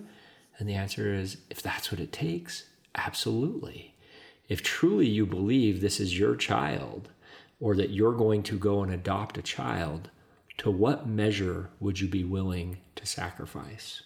And 0.58 0.68
the 0.68 0.74
answer 0.74 1.14
is 1.14 1.38
if 1.48 1.62
that's 1.62 1.92
what 1.92 2.00
it 2.00 2.12
takes 2.12 2.64
absolutely. 2.96 3.94
If 4.48 4.64
truly 4.64 5.08
you 5.08 5.24
believe 5.24 5.80
this 5.80 6.00
is 6.00 6.18
your 6.18 6.34
child 6.34 7.08
or 7.60 7.76
that 7.76 7.90
you're 7.90 8.12
going 8.12 8.42
to 8.42 8.58
go 8.58 8.82
and 8.82 8.92
adopt 8.92 9.38
a 9.38 9.42
child 9.42 10.10
to 10.58 10.72
what 10.72 11.08
measure 11.08 11.70
would 11.78 12.00
you 12.00 12.08
be 12.08 12.24
willing 12.24 12.78
to 12.96 13.06
sacrifice? 13.06 14.02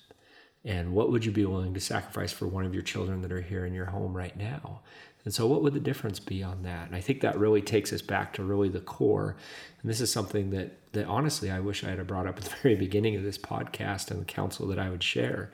And 0.67 0.93
what 0.93 1.11
would 1.11 1.25
you 1.25 1.33
be 1.33 1.47
willing 1.47 1.73
to 1.73 1.81
sacrifice 1.81 2.31
for 2.31 2.47
one 2.47 2.67
of 2.67 2.75
your 2.75 2.83
children 2.83 3.23
that 3.23 3.33
are 3.33 3.41
here 3.41 3.65
in 3.65 3.73
your 3.73 3.87
home 3.87 4.15
right 4.15 4.37
now 4.37 4.83
and 5.27 5.35
so, 5.35 5.45
what 5.49 5.61
would 5.65 5.75
the 5.75 5.81
difference 5.81 6.21
be 6.21 6.45
on 6.45 6.62
that? 6.62 6.87
And 6.87 6.95
I 6.95 7.01
think 7.01 7.21
that 7.21 7.37
really 7.37 7.61
takes 7.61 7.93
us 7.93 8.01
back 8.01 8.33
to 8.35 8.45
really 8.45 8.69
the 8.69 8.79
core. 8.79 9.35
And 9.83 9.91
this 9.91 10.01
is 10.01 10.09
something 10.09 10.51
that, 10.51 10.79
that 10.93 11.07
honestly, 11.07 11.51
I 11.51 11.59
wish 11.59 11.83
I 11.83 11.91
had 11.91 12.07
brought 12.07 12.29
up 12.29 12.39
at 12.39 12.45
the 12.45 12.57
very 12.62 12.77
beginning 12.77 13.17
of 13.17 13.25
this 13.25 13.37
podcast 13.37 14.12
and 14.12 14.21
the 14.21 14.25
counsel 14.25 14.69
that 14.69 14.79
I 14.79 14.89
would 14.89 15.03
share. 15.03 15.51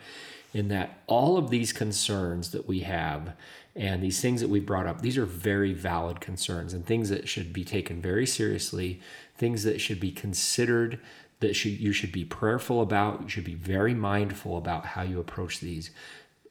In 0.53 0.69
that 0.69 0.99
all 1.07 1.39
of 1.39 1.49
these 1.49 1.73
concerns 1.73 2.51
that 2.51 2.69
we 2.69 2.81
have 2.81 3.33
and 3.75 4.03
these 4.03 4.21
things 4.21 4.43
that 4.43 4.51
we've 4.51 4.67
brought 4.67 4.87
up, 4.87 5.01
these 5.01 5.17
are 5.17 5.25
very 5.25 5.73
valid 5.73 6.21
concerns 6.21 6.75
and 6.75 6.85
things 6.85 7.09
that 7.09 7.27
should 7.27 7.55
be 7.55 7.65
taken 7.65 8.03
very 8.03 8.27
seriously, 8.27 9.01
things 9.39 9.63
that 9.63 9.81
should 9.81 9.99
be 9.99 10.13
considered 10.13 11.01
that 11.41 11.57
should, 11.57 11.81
you 11.81 11.95
should 11.95 12.13
be 12.13 12.27
prayerful 12.27 12.83
about. 12.83 13.23
You 13.23 13.29
should 13.31 13.45
be 13.45 13.55
very 13.55 13.95
mindful 13.95 14.59
about 14.59 14.85
how 14.85 15.01
you 15.01 15.19
approach 15.19 15.61
these. 15.61 15.91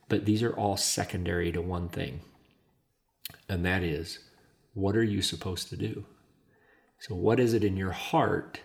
But 0.10 0.25
these 0.25 0.41
are 0.41 0.57
all 0.57 0.75
secondary 0.75 1.51
to 1.51 1.62
one 1.62 1.88
thing, 1.88 2.21
and 3.51 3.65
that 3.65 3.83
is 3.83 4.19
what 4.73 4.95
are 4.95 5.03
you 5.03 5.21
supposed 5.21 5.67
to 5.69 5.75
do? 5.75 6.05
So, 6.99 7.13
what 7.13 7.37
is 7.37 7.53
it 7.53 7.65
in 7.65 7.75
your 7.75 7.91
heart 7.91 8.61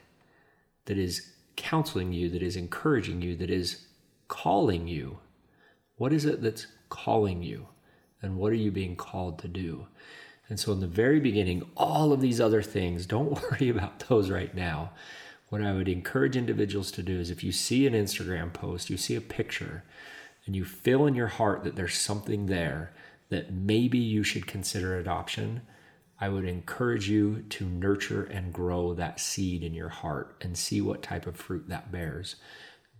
that 0.85 0.97
is 0.97 1.33
counseling 1.57 2.13
you, 2.13 2.31
that 2.31 2.43
is 2.43 2.55
encouraging 2.55 3.21
you, 3.21 3.35
that 3.37 3.51
is 3.51 3.87
calling 4.29 4.87
you? 4.87 5.19
What 5.97 6.13
is 6.13 6.25
it 6.25 6.41
that's 6.41 6.69
calling 6.89 7.43
you? 7.43 7.67
And 8.23 8.37
what 8.37 8.53
are 8.53 8.57
you 8.57 8.71
being 8.71 8.95
called 8.95 9.41
to 9.41 9.49
do? 9.49 9.89
And 10.49 10.61
so, 10.61 10.71
in 10.71 10.79
the 10.79 10.87
very 10.87 11.19
beginning, 11.19 11.69
all 11.77 12.13
of 12.13 12.21
these 12.21 12.41
other 12.41 12.63
things, 12.63 13.07
don't 13.07 13.43
worry 13.51 13.69
about 13.69 14.09
those 14.09 14.31
right 14.31 14.55
now. 14.55 14.93
What 15.49 15.63
I 15.63 15.73
would 15.73 15.89
encourage 15.89 16.37
individuals 16.37 16.93
to 16.93 17.03
do 17.03 17.19
is 17.19 17.31
if 17.31 17.43
you 17.43 17.51
see 17.51 17.89
an 17.89 17.95
Instagram 17.95 18.53
post, 18.53 18.89
you 18.89 18.97
see 18.97 19.17
a 19.17 19.21
picture, 19.21 19.83
and 20.45 20.55
you 20.55 20.65
feel 20.65 21.07
in 21.07 21.17
your 21.17 21.27
heart 21.27 21.65
that 21.65 21.75
there's 21.75 21.99
something 21.99 22.47
there 22.47 22.93
that 23.29 23.53
maybe 23.53 23.99
you 23.99 24.23
should 24.23 24.47
consider 24.47 24.99
adoption, 24.99 25.63
I 26.21 26.29
would 26.29 26.47
encourage 26.47 27.09
you 27.09 27.43
to 27.51 27.67
nurture 27.67 28.25
and 28.25 28.53
grow 28.53 28.95
that 28.95 29.21
seed 29.21 29.63
in 29.63 29.75
your 29.75 29.89
heart 29.91 30.37
and 30.41 30.57
see 30.57 30.81
what 30.81 31.03
type 31.03 31.27
of 31.27 31.37
fruit 31.37 31.69
that 31.69 31.93
bears. 31.93 32.37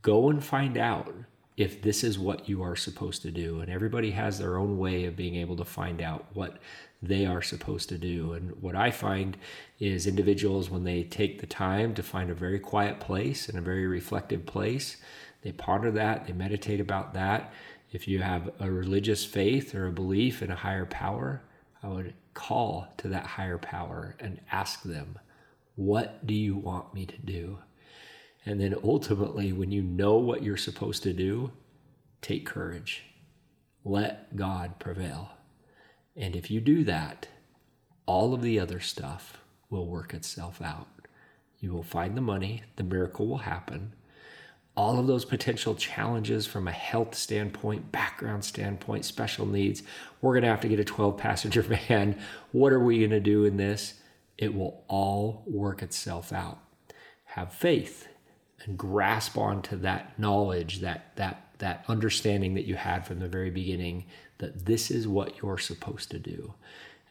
Go 0.03 0.29
and 0.29 0.45
find 0.45 0.77
out 0.77 1.15
if 1.57 1.81
this 1.81 2.05
is 2.05 2.19
what 2.19 2.49
you 2.49 2.63
are 2.63 2.77
supposed 2.77 3.23
to 3.23 3.31
do. 3.31 3.61
And 3.61 3.71
everybody 3.71 4.11
has 4.11 4.39
their 4.39 4.59
own 4.59 4.77
way 4.77 5.07
of 5.07 5.17
being 5.17 5.37
able 5.37 5.57
to 5.57 5.65
find 5.65 6.03
out 6.03 6.27
what 6.35 6.59
they 7.03 7.25
are 7.25 7.41
supposed 7.41 7.89
to 7.89 7.99
do. 7.99 8.35
And 8.35 8.61
what 8.61 8.77
I 8.77 8.91
find 8.91 9.39
is 9.79 10.07
individuals, 10.07 10.69
when 10.69 10.85
they 10.85 11.03
take 11.03 11.41
the 11.41 11.47
time 11.47 11.95
to 11.95 12.03
find 12.03 12.31
a 12.31 12.35
very 12.35 12.59
quiet 12.59 13.01
place 13.01 13.49
and 13.49 13.57
a 13.57 13.63
very 13.63 13.87
reflective 13.87 14.45
place, 14.45 14.99
they 15.43 15.53
ponder 15.53 15.91
that, 15.93 16.27
they 16.27 16.33
meditate 16.33 16.81
about 16.81 17.15
that, 17.15 17.53
if 17.91 18.09
you 18.09 18.21
have 18.21 18.51
a 18.61 18.71
religious 18.71 19.25
faith 19.25 19.75
or 19.75 19.87
a 19.87 19.93
belief 19.93 20.43
in 20.43 20.51
a 20.51 20.57
higher 20.57 20.87
power, 20.87 21.43
I 21.83 21.89
would 21.89 22.15
call 22.35 22.89
to 22.99 23.09
that 23.09 23.27
higher 23.27 23.59
power 23.59 24.17
and 24.19 24.41
ask 24.51 24.83
them, 24.83 25.19
What 25.77 26.27
do 26.27 26.35
you 26.35 26.57
want 26.57 26.95
me 26.95 27.07
to 27.07 27.19
do? 27.19 27.59
And 28.45 28.61
then 28.61 28.77
ultimately, 28.85 29.53
when 29.53 29.73
you 29.73 29.83
know 29.83 30.17
what 30.17 30.43
you're 30.43 30.57
supposed 30.57 31.03
to 31.03 31.13
do, 31.13 31.51
take 32.23 32.47
courage. 32.47 33.05
Let 33.85 34.37
God 34.37 34.79
prevail. 34.79 35.31
And 36.17 36.37
if 36.37 36.51
you 36.51 36.61
do 36.61 36.85
that, 36.85 37.29
all 38.07 38.35
of 38.35 38.43
the 38.43 38.59
other 38.61 38.81
stuff 38.81 39.39
will 39.69 39.87
work 39.87 40.15
itself 40.15 40.63
out. 40.63 40.89
You 41.59 41.73
will 41.73 41.83
find 41.83 42.17
the 42.17 42.21
money, 42.21 42.63
the 42.77 42.85
miracle 42.85 43.27
will 43.27 43.39
happen. 43.39 43.95
All 44.77 44.99
of 44.99 45.07
those 45.07 45.25
potential 45.25 45.75
challenges 45.75 46.47
from 46.47 46.69
a 46.69 46.73
health 46.73 47.15
standpoint, 47.15 47.91
background 47.93 48.45
standpoint, 48.45 49.05
special 49.05 49.47
needs. 49.47 49.83
We're 50.21 50.35
going 50.35 50.43
to 50.43 50.51
have 50.51 50.61
to 50.61 50.69
get 50.69 50.81
a 50.81 50.85
12 50.85 51.17
passenger 51.17 51.63
van. 51.89 52.19
What 52.53 52.73
are 52.73 52.81
we 52.81 52.99
going 52.99 53.11
to 53.11 53.21
do 53.21 53.45
in 53.45 53.57
this? 53.57 53.95
It 54.37 54.55
will 54.55 54.85
all 54.89 55.43
work 55.47 55.83
itself 55.83 56.33
out. 56.33 56.59
Have 57.25 57.53
faith 57.53 58.09
and 58.65 58.77
grasp 58.77 59.39
onto 59.39 59.77
that 59.79 60.19
knowledge, 60.19 60.81
that, 60.81 61.17
that, 61.17 61.49
that 61.59 61.85
understanding 61.89 62.55
that 62.55 62.67
you 62.67 62.75
had 62.75 63.07
from 63.07 63.21
the 63.21 63.29
very 63.29 63.51
beginning 63.51 64.05
that 64.39 64.67
this 64.67 64.91
is 64.91 65.09
what 65.09 65.41
you're 65.41 65.59
supposed 65.59 66.11
to 66.11 66.19
do. 66.19 66.53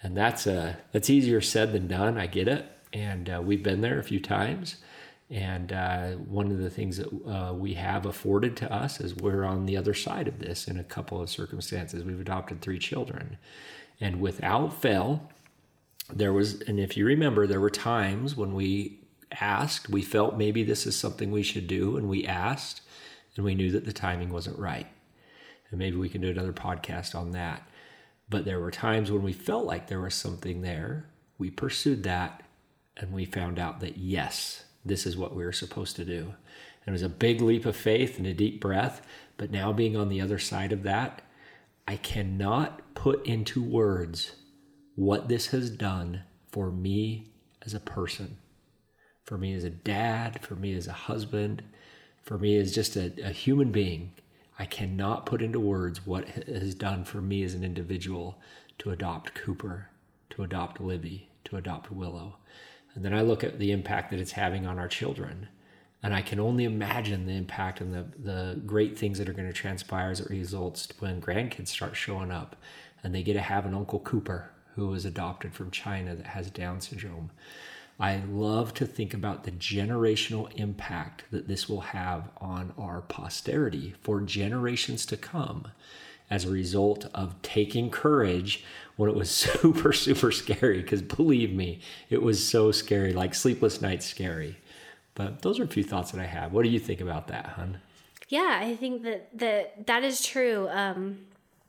And 0.03 0.15
that's, 0.15 0.45
a, 0.45 0.77
that's 0.91 1.09
easier 1.09 1.41
said 1.41 1.71
than 1.73 1.87
done. 1.87 2.17
I 2.17 2.27
get 2.27 2.47
it 2.47 2.65
and 2.95 3.29
uh, 3.29 3.41
we've 3.43 3.61
been 3.61 3.81
there 3.81 3.99
a 3.99 4.03
few 4.03 4.21
times. 4.21 4.77
And 5.29 5.73
uh, 5.73 6.11
one 6.11 6.51
of 6.51 6.59
the 6.59 6.69
things 6.69 6.97
that 6.97 7.07
uh, 7.27 7.53
we 7.53 7.73
have 7.73 8.05
afforded 8.05 8.55
to 8.57 8.71
us 8.71 8.99
is 8.99 9.15
we're 9.15 9.43
on 9.43 9.65
the 9.65 9.75
other 9.75 9.93
side 9.93 10.27
of 10.27 10.39
this 10.39 10.67
in 10.67 10.77
a 10.77 10.83
couple 10.83 11.19
of 11.19 11.29
circumstances. 11.29 12.03
We've 12.03 12.19
adopted 12.19 12.61
three 12.61 12.77
children, 12.77 13.37
and 13.99 14.21
without 14.21 14.79
fail, 14.79 15.31
there 16.13 16.31
was, 16.31 16.61
and 16.61 16.79
if 16.79 16.95
you 16.95 17.05
remember, 17.05 17.47
there 17.47 17.59
were 17.59 17.71
times 17.71 18.35
when 18.35 18.53
we 18.53 18.99
asked, 19.41 19.89
we 19.89 20.03
felt 20.03 20.37
maybe 20.37 20.63
this 20.63 20.85
is 20.85 20.95
something 20.95 21.31
we 21.31 21.41
should 21.43 21.65
do, 21.65 21.97
and 21.97 22.07
we 22.07 22.27
asked, 22.27 22.81
and 23.35 23.43
we 23.43 23.55
knew 23.55 23.71
that 23.71 23.85
the 23.85 23.93
timing 23.93 24.29
wasn't 24.29 24.59
right. 24.59 24.87
And 25.69 25.79
maybe 25.79 25.97
we 25.97 26.09
can 26.09 26.21
do 26.21 26.29
another 26.29 26.53
podcast 26.53 27.15
on 27.15 27.31
that. 27.31 27.67
But 28.29 28.45
there 28.45 28.59
were 28.59 28.71
times 28.71 29.11
when 29.11 29.23
we 29.23 29.33
felt 29.33 29.65
like 29.65 29.87
there 29.87 30.01
was 30.01 30.13
something 30.13 30.61
there. 30.61 31.07
We 31.37 31.49
pursued 31.49 32.03
that 32.03 32.43
and 32.97 33.11
we 33.11 33.25
found 33.25 33.59
out 33.59 33.81
that 33.81 33.97
yes, 33.97 34.64
this 34.85 35.05
is 35.05 35.17
what 35.17 35.35
we 35.35 35.43
were 35.43 35.51
supposed 35.51 35.95
to 35.95 36.05
do. 36.05 36.33
And 36.85 36.87
it 36.87 36.91
was 36.91 37.01
a 37.01 37.09
big 37.09 37.41
leap 37.41 37.65
of 37.65 37.75
faith 37.75 38.17
and 38.17 38.27
a 38.27 38.33
deep 38.33 38.61
breath. 38.61 39.05
But 39.37 39.51
now, 39.51 39.73
being 39.73 39.97
on 39.97 40.09
the 40.09 40.21
other 40.21 40.39
side 40.39 40.71
of 40.71 40.83
that, 40.83 41.23
I 41.87 41.97
cannot 41.97 42.95
put 42.95 43.25
into 43.25 43.61
words 43.63 44.33
what 44.95 45.27
this 45.27 45.47
has 45.47 45.69
done 45.69 46.23
for 46.47 46.71
me 46.71 47.31
as 47.65 47.73
a 47.73 47.79
person, 47.79 48.37
for 49.23 49.37
me 49.37 49.53
as 49.53 49.63
a 49.63 49.69
dad, 49.69 50.41
for 50.41 50.55
me 50.55 50.73
as 50.75 50.87
a 50.87 50.93
husband, 50.93 51.63
for 52.23 52.37
me 52.37 52.57
as 52.57 52.73
just 52.73 52.95
a, 52.95 53.11
a 53.23 53.31
human 53.31 53.71
being. 53.71 54.13
I 54.57 54.65
cannot 54.65 55.25
put 55.25 55.41
into 55.41 55.59
words 55.59 56.05
what 56.05 56.23
it 56.29 56.47
has 56.47 56.75
done 56.75 57.03
for 57.03 57.21
me 57.21 57.43
as 57.43 57.53
an 57.53 57.63
individual 57.63 58.39
to 58.79 58.91
adopt 58.91 59.33
Cooper, 59.33 59.89
to 60.29 60.43
adopt 60.43 60.79
Libby, 60.79 61.29
to 61.45 61.57
adopt 61.57 61.91
Willow. 61.91 62.37
And 62.95 63.03
then 63.03 63.13
I 63.13 63.21
look 63.21 63.43
at 63.43 63.59
the 63.59 63.71
impact 63.71 64.09
that 64.11 64.19
it's 64.19 64.31
having 64.31 64.65
on 64.65 64.79
our 64.79 64.87
children. 64.87 65.49
And 66.01 66.13
I 66.13 66.21
can 66.21 66.39
only 66.39 66.63
imagine 66.63 67.25
the 67.25 67.35
impact 67.35 67.81
and 67.81 67.93
the, 67.93 68.05
the 68.17 68.61
great 68.65 68.97
things 68.97 69.17
that 69.17 69.27
are 69.27 69.33
going 69.33 69.47
to 69.47 69.53
transpire 69.53 70.11
as 70.11 70.19
it 70.19 70.29
results 70.29 70.87
when 70.99 71.21
grandkids 71.21 71.67
start 71.69 71.95
showing 71.95 72.31
up 72.31 72.55
and 73.03 73.13
they 73.13 73.23
get 73.23 73.33
to 73.33 73.41
have 73.41 73.65
an 73.65 73.75
Uncle 73.75 73.99
Cooper 73.99 74.51
who 74.75 74.87
was 74.87 75.05
adopted 75.05 75.53
from 75.53 75.71
China 75.71 76.15
that 76.15 76.27
has 76.27 76.49
Down 76.49 76.81
syndrome. 76.81 77.31
I 77.99 78.21
love 78.27 78.73
to 78.75 78.85
think 78.85 79.13
about 79.13 79.45
the 79.45 79.51
generational 79.51 80.51
impact 80.55 81.23
that 81.31 81.47
this 81.47 81.69
will 81.69 81.81
have 81.81 82.29
on 82.37 82.73
our 82.77 83.01
posterity 83.01 83.95
for 84.01 84.21
generations 84.21 85.05
to 85.07 85.17
come 85.17 85.69
as 86.29 86.45
a 86.45 86.49
result 86.49 87.05
of 87.13 87.41
taking 87.41 87.89
courage 87.89 88.65
when 88.95 89.09
it 89.09 89.15
was 89.15 89.29
super, 89.31 89.93
super 89.93 90.31
scary. 90.31 90.81
Because 90.81 91.01
believe 91.01 91.53
me, 91.53 91.79
it 92.09 92.21
was 92.21 92.45
so 92.47 92.71
scary, 92.71 93.13
like 93.13 93.35
sleepless 93.35 93.81
nights 93.81 94.05
scary. 94.05 94.57
But 95.13 95.41
those 95.41 95.59
are 95.59 95.63
a 95.63 95.67
few 95.67 95.83
thoughts 95.83 96.11
that 96.11 96.21
I 96.21 96.25
have. 96.25 96.51
What 96.51 96.63
do 96.63 96.69
you 96.69 96.79
think 96.79 96.99
about 97.01 97.27
that, 97.27 97.45
hun? 97.45 97.79
Yeah, 98.27 98.59
I 98.61 98.75
think 98.75 99.03
that 99.03 99.37
that, 99.37 99.87
that 99.87 100.03
is 100.03 100.25
true. 100.25 100.67
Um, 100.69 101.19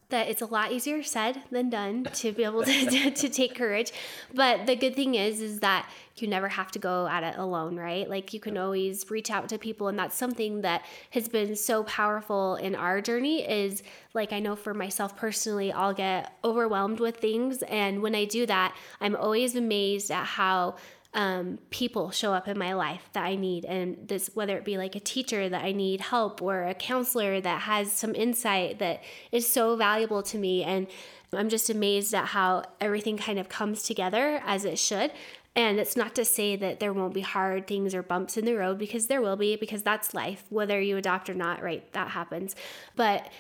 that 0.09 0.29
it's 0.29 0.41
a 0.41 0.47
lot 0.47 0.71
easier 0.73 1.03
said 1.03 1.43
than 1.51 1.69
done 1.69 2.05
to 2.05 2.33
be 2.33 2.45
able 2.45 2.63
to, 2.63 2.87
to, 2.91 3.11
to, 3.11 3.29
take 3.29 3.55
courage. 3.55 3.93
But 4.33 4.67
the 4.67 4.77
good 4.77 4.95
thing 4.95 5.15
is 5.17 5.41
is 5.41 5.61
that 5.61 5.89
you 6.17 6.29
never 6.29 6.49
have 6.49 6.71
to 6.73 6.79
go 6.79 7.07
at 7.07 7.23
it 7.23 7.37
alone 7.39 7.77
right? 7.77 8.09
Like 8.09 8.33
you 8.33 8.41
can 8.41 8.57
always 8.57 9.11
reach 9.11 9.31
out 9.31 9.49
to 9.51 9.59
people 9.59 9.89
and 9.89 9.99
that's 9.99 10.17
something 10.17 10.63
that 10.63 10.85
has 11.11 11.29
been 11.29 11.57
so 11.57 11.85
powerful 11.85 12.57
in 12.57 12.75
our 12.75 13.01
journey 13.01 13.47
is 13.47 13.83
like 14.15 14.33
i 14.33 14.39
know 14.41 14.57
for 14.57 14.73
myself 14.73 15.15
personally 15.17 15.71
i'll 15.73 15.93
get 15.93 16.33
overwhelmed 16.45 17.01
with 17.01 17.19
things. 17.19 17.63
And 17.63 18.03
when 18.03 18.15
i 18.15 18.25
do 18.25 18.47
that 18.47 18.75
i'm 19.01 19.17
always 19.17 19.57
amazed 19.57 20.11
at 20.11 20.25
how 20.25 20.77
um, 21.17 21.59
people 21.71 22.11
show 22.11 22.35
up 22.35 22.47
in 22.47 22.59
my 22.59 22.75
life 22.75 23.09
that 23.15 23.25
I 23.25 23.37
need. 23.37 23.65
And 23.65 24.07
this, 24.07 24.31
whether 24.35 24.57
it 24.59 24.67
be 24.67 24.77
like 24.77 24.95
a 24.95 25.01
teacher 25.01 25.49
that 25.49 25.65
I 25.65 25.73
need 25.73 26.03
help 26.03 26.43
or 26.43 26.65
a 26.65 26.75
counselor 26.75 27.41
that 27.41 27.63
has 27.63 27.91
some 27.91 28.15
insight 28.15 28.79
that 28.81 29.03
is 29.33 29.51
so 29.51 29.77
valuable 29.77 30.23
to 30.25 30.37
me. 30.37 30.63
And 30.63 30.87
I'm 31.33 31.49
just 31.49 31.71
amazed 31.71 32.15
at 32.15 32.27
how 32.27 32.65
everything 32.83 33.17
kind 33.17 33.39
of 33.39 33.49
comes 33.49 33.83
together 33.83 34.43
as 34.45 34.67
it 34.67 34.79
should. 34.79 35.11
And 35.57 35.81
it's 35.81 35.97
not 35.97 36.15
to 36.17 36.25
say 36.27 36.55
that 36.57 36.81
there 36.81 36.93
won't 36.93 37.15
be 37.15 37.23
hard 37.23 37.67
things 37.67 37.95
or 37.95 38.03
bumps 38.03 38.37
in 38.37 38.45
the 38.45 38.53
road 38.53 38.77
because 38.79 39.07
there 39.07 39.23
will 39.23 39.37
be 39.37 39.57
because 39.57 39.83
that's 39.83 40.13
life 40.13 40.45
whether 40.51 40.79
you 40.79 40.99
adopt 40.99 41.31
or 41.31 41.35
not 41.35 41.63
right 41.63 41.91
that 41.95 42.09
happens 42.09 42.55
but 42.95 43.31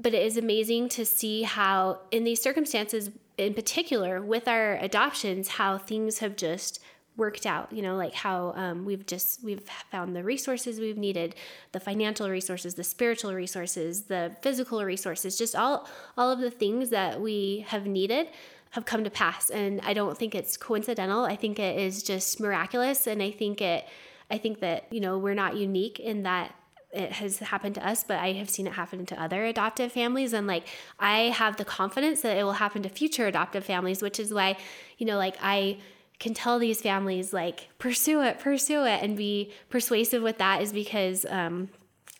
but 0.00 0.14
it 0.14 0.22
is 0.22 0.36
amazing 0.36 0.88
to 0.90 1.04
see 1.04 1.42
how 1.42 1.98
in 2.12 2.22
these 2.22 2.40
circumstances 2.40 3.10
in 3.36 3.54
particular 3.54 4.22
with 4.22 4.46
our 4.46 4.76
adoptions 4.76 5.48
how 5.48 5.76
things 5.76 6.20
have 6.20 6.36
just 6.36 6.78
worked 7.16 7.46
out 7.46 7.72
you 7.72 7.80
know 7.80 7.96
like 7.96 8.12
how 8.12 8.52
um, 8.56 8.84
we've 8.84 9.06
just 9.06 9.42
we've 9.44 9.62
found 9.90 10.16
the 10.16 10.22
resources 10.22 10.80
we've 10.80 10.98
needed 10.98 11.34
the 11.72 11.80
financial 11.80 12.28
resources 12.28 12.74
the 12.74 12.84
spiritual 12.84 13.32
resources 13.34 14.02
the 14.02 14.34
physical 14.42 14.84
resources 14.84 15.38
just 15.38 15.54
all 15.54 15.88
all 16.16 16.30
of 16.30 16.40
the 16.40 16.50
things 16.50 16.90
that 16.90 17.20
we 17.20 17.64
have 17.68 17.86
needed 17.86 18.28
have 18.74 18.84
come 18.84 19.04
to 19.04 19.10
pass. 19.10 19.50
And 19.50 19.80
i 19.82 19.94
don't 19.94 20.18
think 20.18 20.34
it's 20.34 20.56
coincidental. 20.56 21.24
I 21.24 21.36
think 21.36 21.58
it 21.58 21.78
is 21.78 22.02
just 22.02 22.40
miraculous. 22.40 23.06
And 23.06 23.22
i 23.22 23.30
think 23.30 23.60
it 23.60 23.86
i 24.30 24.38
think 24.38 24.60
that 24.60 24.86
you 24.90 25.00
know 25.00 25.18
we're 25.18 25.34
not 25.34 25.56
unique 25.56 26.00
in 26.00 26.24
that 26.24 26.54
it 26.92 27.10
has 27.10 27.40
happened 27.40 27.74
to 27.74 27.84
us, 27.86 28.04
but 28.04 28.18
I 28.20 28.34
have 28.34 28.48
seen 28.48 28.68
it 28.68 28.74
happen 28.74 29.04
to 29.06 29.20
other 29.20 29.44
adoptive 29.44 29.90
families. 29.90 30.32
And 30.32 30.46
like, 30.46 30.64
I 31.00 31.22
have 31.22 31.56
the 31.56 31.64
confidence 31.64 32.22
that 32.22 32.36
it 32.36 32.44
will 32.44 32.52
happen 32.52 32.84
to 32.84 32.88
future 32.88 33.26
adoptive 33.26 33.64
families, 33.64 34.00
which 34.00 34.20
is 34.20 34.32
why, 34.32 34.56
you 34.96 35.04
know, 35.04 35.16
like 35.16 35.34
I 35.42 35.78
can 36.18 36.34
tell 36.34 36.58
these 36.58 36.80
families 36.80 37.32
like 37.32 37.68
pursue 37.78 38.22
it 38.22 38.38
pursue 38.38 38.84
it 38.84 39.02
and 39.02 39.16
be 39.16 39.52
persuasive 39.68 40.22
with 40.22 40.38
that 40.38 40.62
is 40.62 40.72
because 40.72 41.26
um, 41.28 41.68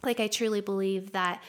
like 0.02 0.20
i 0.20 0.26
truly 0.26 0.60
believe 0.60 1.12
that 1.12 1.42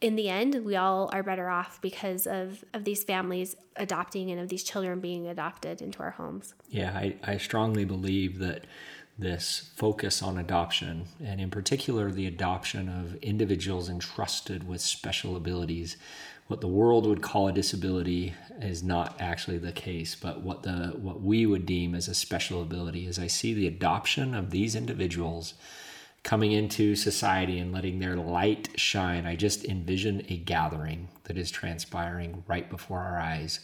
in 0.00 0.16
the 0.16 0.28
end 0.28 0.64
we 0.64 0.76
all 0.76 1.10
are 1.12 1.22
better 1.22 1.48
off 1.48 1.80
because 1.82 2.26
of 2.26 2.64
of 2.72 2.84
these 2.84 3.04
families 3.04 3.54
adopting 3.76 4.30
and 4.30 4.40
of 4.40 4.48
these 4.48 4.62
children 4.62 5.00
being 5.00 5.26
adopted 5.28 5.80
into 5.80 6.00
our 6.00 6.10
homes. 6.10 6.54
Yeah 6.68 6.92
i, 6.96 7.16
I 7.22 7.36
strongly 7.36 7.84
believe 7.84 8.38
that 8.38 8.64
this 9.18 9.70
focus 9.76 10.22
on 10.22 10.38
adoption 10.38 11.04
and 11.22 11.40
in 11.40 11.50
particular 11.50 12.10
the 12.10 12.26
adoption 12.26 12.88
of 12.88 13.16
individuals 13.16 13.90
entrusted 13.90 14.66
with 14.66 14.80
special 14.80 15.36
abilities 15.36 15.98
what 16.50 16.60
the 16.60 16.66
world 16.66 17.06
would 17.06 17.22
call 17.22 17.46
a 17.46 17.52
disability 17.52 18.34
is 18.60 18.82
not 18.82 19.14
actually 19.20 19.56
the 19.56 19.70
case, 19.70 20.16
but 20.16 20.40
what 20.42 20.64
the 20.64 20.88
what 21.00 21.22
we 21.22 21.46
would 21.46 21.64
deem 21.64 21.94
as 21.94 22.08
a 22.08 22.14
special 22.14 22.60
ability 22.60 23.06
is 23.06 23.20
I 23.20 23.28
see 23.28 23.54
the 23.54 23.68
adoption 23.68 24.34
of 24.34 24.50
these 24.50 24.74
individuals 24.74 25.54
coming 26.24 26.50
into 26.50 26.96
society 26.96 27.60
and 27.60 27.72
letting 27.72 28.00
their 28.00 28.16
light 28.16 28.68
shine. 28.74 29.26
I 29.26 29.36
just 29.36 29.64
envision 29.64 30.26
a 30.28 30.38
gathering 30.38 31.08
that 31.24 31.38
is 31.38 31.52
transpiring 31.52 32.42
right 32.48 32.68
before 32.68 32.98
our 32.98 33.20
eyes. 33.20 33.60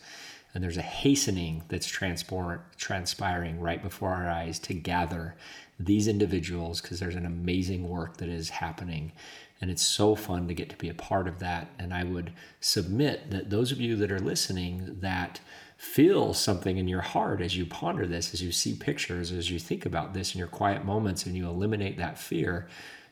And 0.57 0.65
there's 0.65 0.79
a 0.79 0.83
hastening 0.83 1.65
that's 1.69 1.87
transpiring 1.87 3.61
right 3.61 3.83
before 3.83 4.09
our 4.15 4.27
eyes 4.27 4.59
to 4.61 4.73
gather 4.73 5.37
these 5.79 6.09
individuals 6.09 6.81
because 6.81 6.99
there's 6.99 7.15
an 7.15 7.27
amazing 7.27 7.87
work 7.87 8.17
that 8.17 8.31
is 8.31 8.49
happening 8.49 9.13
and 9.61 9.71
it's 9.71 9.83
so 9.83 10.15
fun 10.15 10.49
to 10.49 10.55
get 10.55 10.71
to 10.71 10.77
be 10.77 10.89
a 10.89 10.95
part 10.95 11.29
of 11.29 11.41
that. 11.41 11.69
And 11.79 11.93
I 11.93 12.05
would 12.05 12.33
submit 12.61 13.31
that 13.33 13.51
those 13.51 13.71
of 13.71 13.83
you 13.83 13.97
that 13.97 14.11
are 14.11 14.19
listening 14.19 14.97
that 15.01 15.41
feel 15.77 16.33
something 16.33 16.79
in 16.79 16.89
your 16.89 17.03
heart 17.03 17.43
as 17.43 17.55
you 17.55 17.67
ponder 17.67 18.07
this, 18.07 18.33
as 18.33 18.43
you 18.43 18.51
see 18.51 18.75
pictures, 18.75 19.33
as 19.33 19.51
you 19.51 19.59
think 19.59 19.85
about 19.85 20.15
this 20.15 20.35
in 20.35 20.39
your 20.39 20.49
quiet 20.49 20.87
moments 20.87 21.27
and 21.27 21.37
you 21.37 21.47
eliminate 21.47 21.99
that 21.99 22.19
fear, 22.19 22.67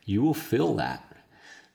you 0.07 0.23
will 0.23 0.33
feel 0.33 0.73
that. 0.77 1.14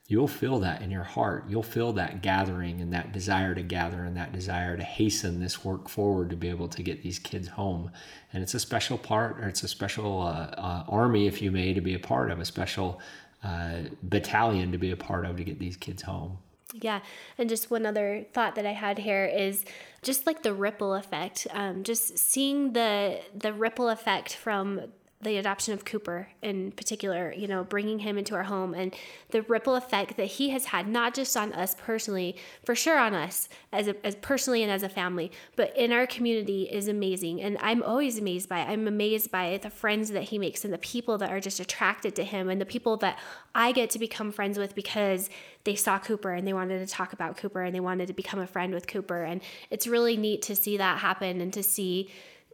You'll 0.10 0.28
feel 0.28 0.58
that 0.62 0.82
in 0.82 0.89
your 0.89 1.04
heart. 1.04 1.45
You'll 1.48 1.62
feel 1.62 1.93
that 1.93 2.24
gathering 2.24 2.82
and 2.82 2.91
that 2.93 3.13
desire 3.13 3.54
to 3.54 3.62
gather 3.62 4.04
and 4.04 4.17
that 4.17 4.34
desire 4.34 4.76
to 4.76 4.84
hasten 4.84 5.39
this 5.39 5.63
work 5.63 5.88
forward 5.88 6.32
to 6.32 6.36
be 6.36 6.50
able 6.50 6.67
to 6.67 6.82
get 6.82 7.04
these 7.04 7.19
kids 7.19 7.48
home. 7.48 7.91
And 8.34 8.41
it's 8.41 8.56
a 8.56 8.60
special 8.60 8.98
part, 8.98 9.39
or 9.39 9.48
it's 9.48 9.62
a 9.62 9.67
special 9.67 10.24
uh, 10.24 10.50
uh, 10.58 10.84
army, 10.89 11.28
if 11.28 11.43
you 11.43 11.52
may, 11.52 11.76
to 11.76 11.82
be 11.82 11.93
a 11.93 12.00
part 12.00 12.32
of, 12.32 12.39
a 12.39 12.45
special 12.45 13.00
uh, 13.43 13.82
battalion 14.02 14.72
to 14.72 14.80
be 14.80 14.89
a 14.89 14.98
part 14.98 15.26
of 15.26 15.38
to 15.38 15.43
get 15.43 15.60
these 15.60 15.78
kids 15.78 16.02
home. 16.02 16.39
Yeah. 16.74 17.02
And 17.38 17.48
just 17.48 17.69
one 17.69 17.86
other 17.86 18.26
thought 18.34 18.56
that 18.56 18.65
I 18.65 18.74
had 18.74 18.98
here 18.98 19.26
is 19.26 19.63
just 20.02 20.26
like 20.26 20.41
the 20.41 20.56
ripple 20.56 20.95
effect. 20.95 21.45
Um, 21.52 21.84
just 21.84 22.17
seeing 22.17 22.74
the 22.74 23.22
the 23.36 23.54
ripple 23.54 23.89
effect 23.89 24.36
from 24.36 24.82
the 25.22 25.36
adoption 25.36 25.74
of 25.74 25.84
Cooper 25.84 26.30
in 26.42 26.72
particular, 26.72 27.34
you 27.36 27.46
know, 27.46 27.66
bringing 27.66 28.00
him 28.00 28.18
into 28.18 28.36
our 28.36 28.44
home 28.44 28.74
and 28.74 28.96
the 29.32 29.42
ripple 29.44 29.76
effect 29.76 30.16
that 30.16 30.26
he 30.26 30.52
has 30.52 30.66
had, 30.66 30.88
not 30.88 31.14
just 31.14 31.36
on 31.36 31.52
us 31.52 31.76
personally, 31.78 32.38
for 32.64 32.74
sure 32.74 32.98
on 32.98 33.14
us 33.14 33.50
as, 33.74 33.90
a, 33.90 34.06
as 34.06 34.16
personally 34.16 34.64
and 34.64 34.72
as 34.72 34.82
a 34.82 34.88
family, 34.88 35.30
but 35.58 35.76
in 35.76 35.92
our 35.92 36.08
community 36.08 36.64
is 36.64 36.88
amazing. 36.88 37.42
And 37.42 37.58
I'm 37.60 37.84
always 37.84 38.18
amazed 38.18 38.48
by 38.48 38.62
it. 38.62 38.70
I'm 38.70 38.88
amazed 38.88 39.30
by 39.30 39.60
the 39.62 39.70
friends 39.70 40.10
that 40.12 40.24
he 40.24 40.40
makes 40.40 40.64
and 40.64 40.74
the 40.74 40.78
people 40.78 41.18
that 41.18 41.32
are 41.32 41.42
just 41.42 41.60
attracted 41.60 42.16
to 42.16 42.24
him 42.24 42.48
and 42.48 42.62
the 42.62 42.66
people 42.66 42.96
that 42.98 43.20
I 43.54 43.74
get 43.74 43.90
to 43.92 44.00
become 44.00 44.32
friends 44.32 44.58
with 44.58 44.74
because 44.74 45.30
they 45.66 45.76
saw 45.76 46.00
Cooper 46.00 46.32
and 46.32 46.48
they 46.48 46.54
wanted 46.54 46.88
to 46.88 46.94
talk 46.94 47.12
about 47.12 47.36
Cooper 47.36 47.64
and 47.64 47.76
they 47.76 47.82
wanted 47.82 48.08
to 48.08 48.14
become 48.14 48.40
a 48.40 48.48
friend 48.48 48.74
with 48.74 48.88
Cooper. 48.88 49.24
And 49.24 49.42
it's 49.70 49.86
really 49.86 50.16
neat 50.16 50.44
to 50.44 50.56
see 50.56 50.78
that 50.78 51.00
happen 51.00 51.42
and 51.42 51.52
to 51.52 51.62
see 51.62 52.10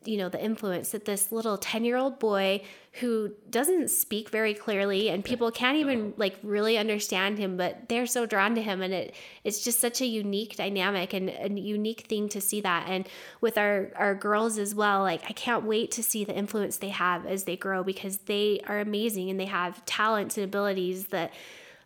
you 0.08 0.18
know 0.18 0.30
the 0.30 0.44
influence 0.44 0.92
that 0.92 1.06
this 1.06 1.32
little 1.32 1.58
10 1.58 1.84
year 1.84 1.98
old 1.98 2.20
boy 2.20 2.62
who 3.00 3.32
doesn't 3.50 3.90
speak 3.90 4.30
very 4.30 4.54
clearly 4.54 5.10
and 5.10 5.26
people 5.26 5.52
can't 5.52 5.78
even 5.78 6.14
like 6.18 6.38
really 6.44 6.78
understand 6.78 7.38
him 7.38 7.58
but 7.58 7.90
they're 7.90 8.06
so 8.06 8.26
drawn 8.26 8.56
to 8.56 8.62
him 8.62 8.82
and 8.82 8.94
it 8.94 9.14
it's 9.44 9.64
just 9.64 9.80
such 9.80 10.02
a 10.02 10.06
unique 10.06 10.56
dynamic 10.56 11.14
and 11.14 11.30
a 11.30 11.50
unique 11.60 12.02
thing 12.02 12.30
to 12.30 12.40
see 12.40 12.62
that. 12.62 12.88
And 12.88 13.08
with 13.42 13.58
our 13.58 13.92
our 13.96 14.16
girls 14.16 14.58
as 14.58 14.74
well 14.74 15.02
like 15.02 15.24
i 15.30 15.34
can't 15.34 15.64
wait 15.64 15.92
to 15.92 16.04
see 16.04 16.24
the 16.24 16.36
influence 16.36 16.78
they 16.78 16.90
have 16.90 17.26
as 17.26 17.44
they 17.44 17.56
grow 17.56 17.84
because 17.84 18.18
they 18.20 18.62
are 18.68 18.80
amazing 18.80 19.30
and 19.30 19.40
they 19.40 19.46
have 19.46 19.86
talents 19.86 20.38
and 20.38 20.44
abilities 20.44 21.08
that 21.08 21.34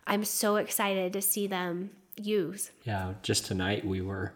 i'm 0.07 0.23
so 0.23 0.57
excited 0.57 1.13
to 1.13 1.21
see 1.21 1.47
them 1.47 1.91
use. 2.15 2.71
Yeah 2.83 3.13
just 3.23 3.45
tonight 3.45 3.85
we 3.85 4.01
were 4.01 4.33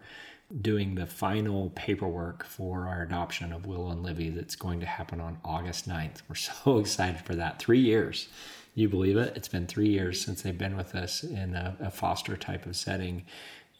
doing 0.60 0.94
the 0.94 1.06
final 1.06 1.70
paperwork 1.74 2.44
for 2.44 2.86
our 2.86 3.02
adoption 3.02 3.52
of 3.52 3.66
Will 3.66 3.90
and 3.90 4.02
Livy 4.02 4.30
that's 4.30 4.56
going 4.56 4.80
to 4.80 4.86
happen 4.86 5.20
on 5.20 5.38
August 5.44 5.88
9th. 5.88 6.22
We're 6.28 6.34
so 6.64 6.78
excited 6.78 7.20
for 7.22 7.34
that. 7.34 7.58
Three 7.58 7.80
years. 7.80 8.28
You 8.74 8.88
believe 8.88 9.16
it? 9.16 9.36
It's 9.36 9.48
been 9.48 9.66
three 9.66 9.88
years 9.88 10.20
since 10.20 10.42
they've 10.42 10.56
been 10.56 10.76
with 10.76 10.94
us 10.94 11.22
in 11.22 11.54
a, 11.54 11.76
a 11.80 11.90
foster 11.90 12.36
type 12.36 12.66
of 12.66 12.76
setting. 12.76 13.24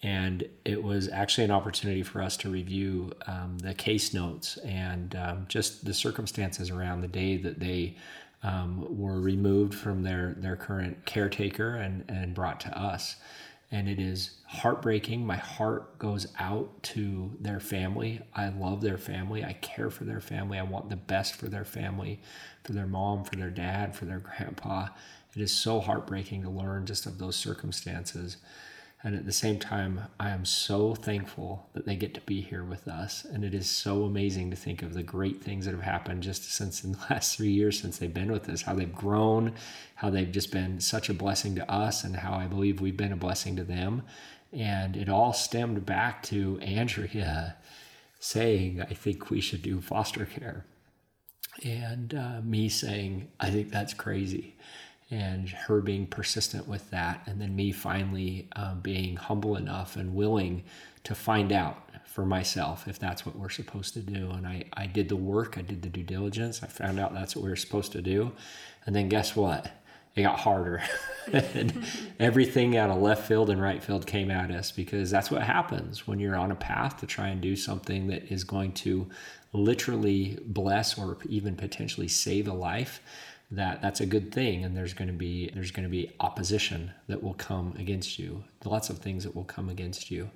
And 0.03 0.49
it 0.65 0.83
was 0.83 1.09
actually 1.09 1.45
an 1.45 1.51
opportunity 1.51 2.03
for 2.03 2.23
us 2.23 2.37
to 2.39 2.51
review 2.51 3.13
um, 3.27 3.59
the 3.59 3.75
case 3.75 4.13
notes 4.15 4.59
and 4.59 5.17
um, 5.17 5.47
just 5.49 5.85
the 5.85 5.95
circumstances 5.95 6.71
around 6.71 7.01
the 7.01 7.09
day 7.09 7.39
that 7.39 7.59
they 7.59 7.97
um, 8.43 8.87
were 8.99 9.19
removed 9.19 9.75
from 9.75 10.03
their, 10.03 10.35
their 10.39 10.57
current 10.57 11.07
caretaker 11.07 11.75
and, 11.77 12.05
and 12.09 12.35
brought 12.35 12.61
to 12.61 12.79
us 12.79 13.17
and 13.75 13.89
it 13.89 13.99
is 13.99 14.31
heartbreaking. 14.47 15.27
My 15.27 15.37
heart 15.37 15.99
goes 15.99 16.29
out 16.39 16.81
to 16.85 17.33
their 17.41 17.59
family. 17.59 18.21
I 18.33 18.51
love 18.51 18.81
their 18.83 18.97
family. 18.97 19.45
I 19.45 19.55
care 19.55 19.91
for 19.91 20.05
their 20.05 20.21
family. 20.21 20.61
I 20.61 20.63
want 20.63 20.91
the 20.91 20.97
best 20.97 21.35
for 21.35 21.49
their 21.49 21.65
family, 21.65 22.21
for 22.63 22.73
their 22.73 22.87
mom, 22.87 23.25
for 23.25 23.35
their 23.35 23.51
dad, 23.51 23.97
for 23.97 24.05
their 24.05 24.21
grandpa. 24.21 24.91
It 25.35 25.43
is 25.43 25.51
so 25.51 25.81
heartbreaking 25.81 26.43
to 26.43 26.51
learn 26.51 26.87
just 26.87 27.05
of 27.05 27.19
those 27.19 27.35
circumstances. 27.35 28.37
And 29.05 29.15
at 29.15 29.27
the 29.27 29.33
same 29.33 29.59
time, 29.59 30.01
I 30.19 30.31
am 30.31 30.47
so 30.47 30.95
thankful 30.95 31.69
that 31.75 31.85
they 31.85 31.95
get 31.95 32.15
to 32.15 32.23
be 32.23 32.41
here 32.41 32.65
with 32.65 32.89
us. 32.89 33.27
And 33.27 33.45
it 33.45 33.53
is 33.53 33.69
so 33.69 34.05
amazing 34.05 34.49
to 34.51 34.57
think 34.57 34.83
of 34.83 34.95
the 34.95 35.03
great 35.03 35.43
things 35.43 35.67
that 35.67 35.73
have 35.73 35.83
happened 35.83 36.23
just 36.23 36.51
since 36.51 36.83
in 36.83 36.93
the 36.93 36.99
last 37.11 37.37
three 37.37 37.51
years 37.51 37.79
since 37.79 37.99
they've 37.99 38.15
been 38.15 38.33
with 38.33 38.49
us, 38.49 38.63
how 38.63 38.73
they've 38.73 38.95
grown, 38.95 39.53
how 39.97 40.09
they've 40.09 40.33
just 40.33 40.51
been 40.51 40.81
such 40.81 41.11
a 41.11 41.15
blessing 41.15 41.55
to 41.57 41.71
us, 41.71 42.03
and 42.03 42.17
how 42.17 42.33
I 42.33 42.47
believe 42.47 42.81
we've 42.81 42.97
been 42.97 43.13
a 43.13 43.17
blessing 43.17 43.57
to 43.57 43.65
them. 43.65 44.05
And 44.55 44.97
it 44.97 45.11
all 45.11 45.35
stemmed 45.35 45.85
back 45.85 46.23
to 46.25 46.59
Andrea 46.63 47.57
saying, 48.21 48.81
I 48.81 48.95
think 48.95 49.29
we 49.29 49.43
should 49.43 49.61
do 49.61 49.83
foster 49.83 50.25
care. 50.25 50.65
And 51.63 52.15
uh, 52.15 52.41
me 52.43 52.71
saying, 52.71 53.29
I 53.39 53.51
think 53.51 53.71
that's 53.71 53.93
crazy 53.93 54.57
and 55.15 55.49
her 55.49 55.81
being 55.81 56.09
persistent 56.09 56.67
with 56.67 56.91
that, 56.91 57.23
and 57.27 57.41
then 57.41 57.55
me 57.55 57.71
finally 57.71 58.49
um, 58.57 58.81
being 58.81 59.15
humble 59.15 59.55
enough 59.55 59.95
and 59.95 60.13
willing 60.13 60.65
to 61.05 61.15
find 61.15 61.53
out 61.53 61.89
for 62.05 62.27
myself 62.27 62.89
if 62.89 62.99
that's 62.99 63.25
what 63.25 63.37
we're 63.37 63.49
supposed 63.49 63.95
to 63.95 64.01
do. 64.01 64.31
And 64.33 64.45
I, 64.45 64.65
I 64.73 64.87
did 64.87 65.09
the 65.09 65.17
work, 65.17 65.57
I 65.57 65.63
did 65.63 65.83
the 65.83 65.89
due 65.89 66.03
diligence, 66.03 66.65
I 66.65 66.67
found 66.67 66.99
out 66.99 67.15
that's 67.15 67.37
what 67.37 67.45
we 67.45 67.51
were 67.51 67.57
supposed 67.57 67.93
to 67.93 68.03
do. 68.03 68.33
And 68.87 68.95
then 68.95 69.09
guess 69.09 69.37
what? 69.37 69.71
It 70.17 70.23
got 70.23 70.41
harder. 70.41 70.83
and 71.33 71.85
everything 72.19 72.77
out 72.77 72.91
of 72.91 73.01
left 73.01 73.29
field 73.29 73.51
and 73.51 73.63
right 73.63 73.83
field 73.83 74.07
came 74.07 74.33
at 74.33 74.51
us 74.51 74.73
because 74.73 75.13
that's 75.13 75.31
what 75.31 75.43
happens 75.43 76.09
when 76.09 76.19
you're 76.19 76.37
on 76.37 76.51
a 76.51 76.57
path 76.57 76.99
to 77.01 77.07
try 77.07 77.29
and 77.29 77.41
do 77.41 77.55
something 77.55 78.09
that 78.09 78.33
is 78.33 78.43
going 78.43 78.73
to 78.73 79.09
literally 79.53 80.39
bless 80.47 80.99
or 80.99 81.19
even 81.29 81.55
potentially 81.55 82.09
save 82.09 82.49
a 82.49 82.53
life 82.53 83.01
that 83.51 83.83
that's 83.83 84.01
a 84.01 84.07
good 84.07 84.33
thing 84.33 84.65
and 84.65 84.77
there's 84.77 84.95
going 84.95 85.09
to 85.09 85.15
be 85.15 85.51
there's 85.55 85.71
going 85.71 85.85
to 85.85 85.91
be 85.91 86.11
opposition 86.21 86.93
that 87.09 87.23
will 87.23 87.35
come 87.35 87.75
against 87.79 88.19
you. 88.19 88.43
Lots 88.65 88.91
of 88.91 88.99
things 88.99 89.25
that 89.25 89.35
will 89.35 89.45
come 89.45 89.69
against 89.69 90.11
you. 90.11 90.31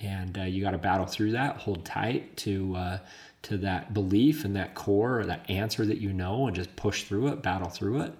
And 0.00 0.36
uh, 0.38 0.42
you 0.42 0.62
got 0.62 0.72
to 0.72 0.78
battle 0.78 1.06
through 1.06 1.32
that 1.32 1.56
hold 1.56 1.84
tight 1.84 2.36
to 2.38 2.74
uh, 2.76 2.98
to 3.42 3.56
that 3.58 3.94
belief 3.94 4.44
and 4.44 4.54
that 4.56 4.74
core 4.74 5.20
or 5.20 5.24
that 5.24 5.48
answer 5.50 5.84
that 5.86 5.98
you 5.98 6.12
know 6.12 6.46
and 6.46 6.54
just 6.54 6.74
push 6.76 7.04
through 7.04 7.28
it 7.28 7.42
battle 7.42 7.68
through 7.68 8.02
it. 8.02 8.14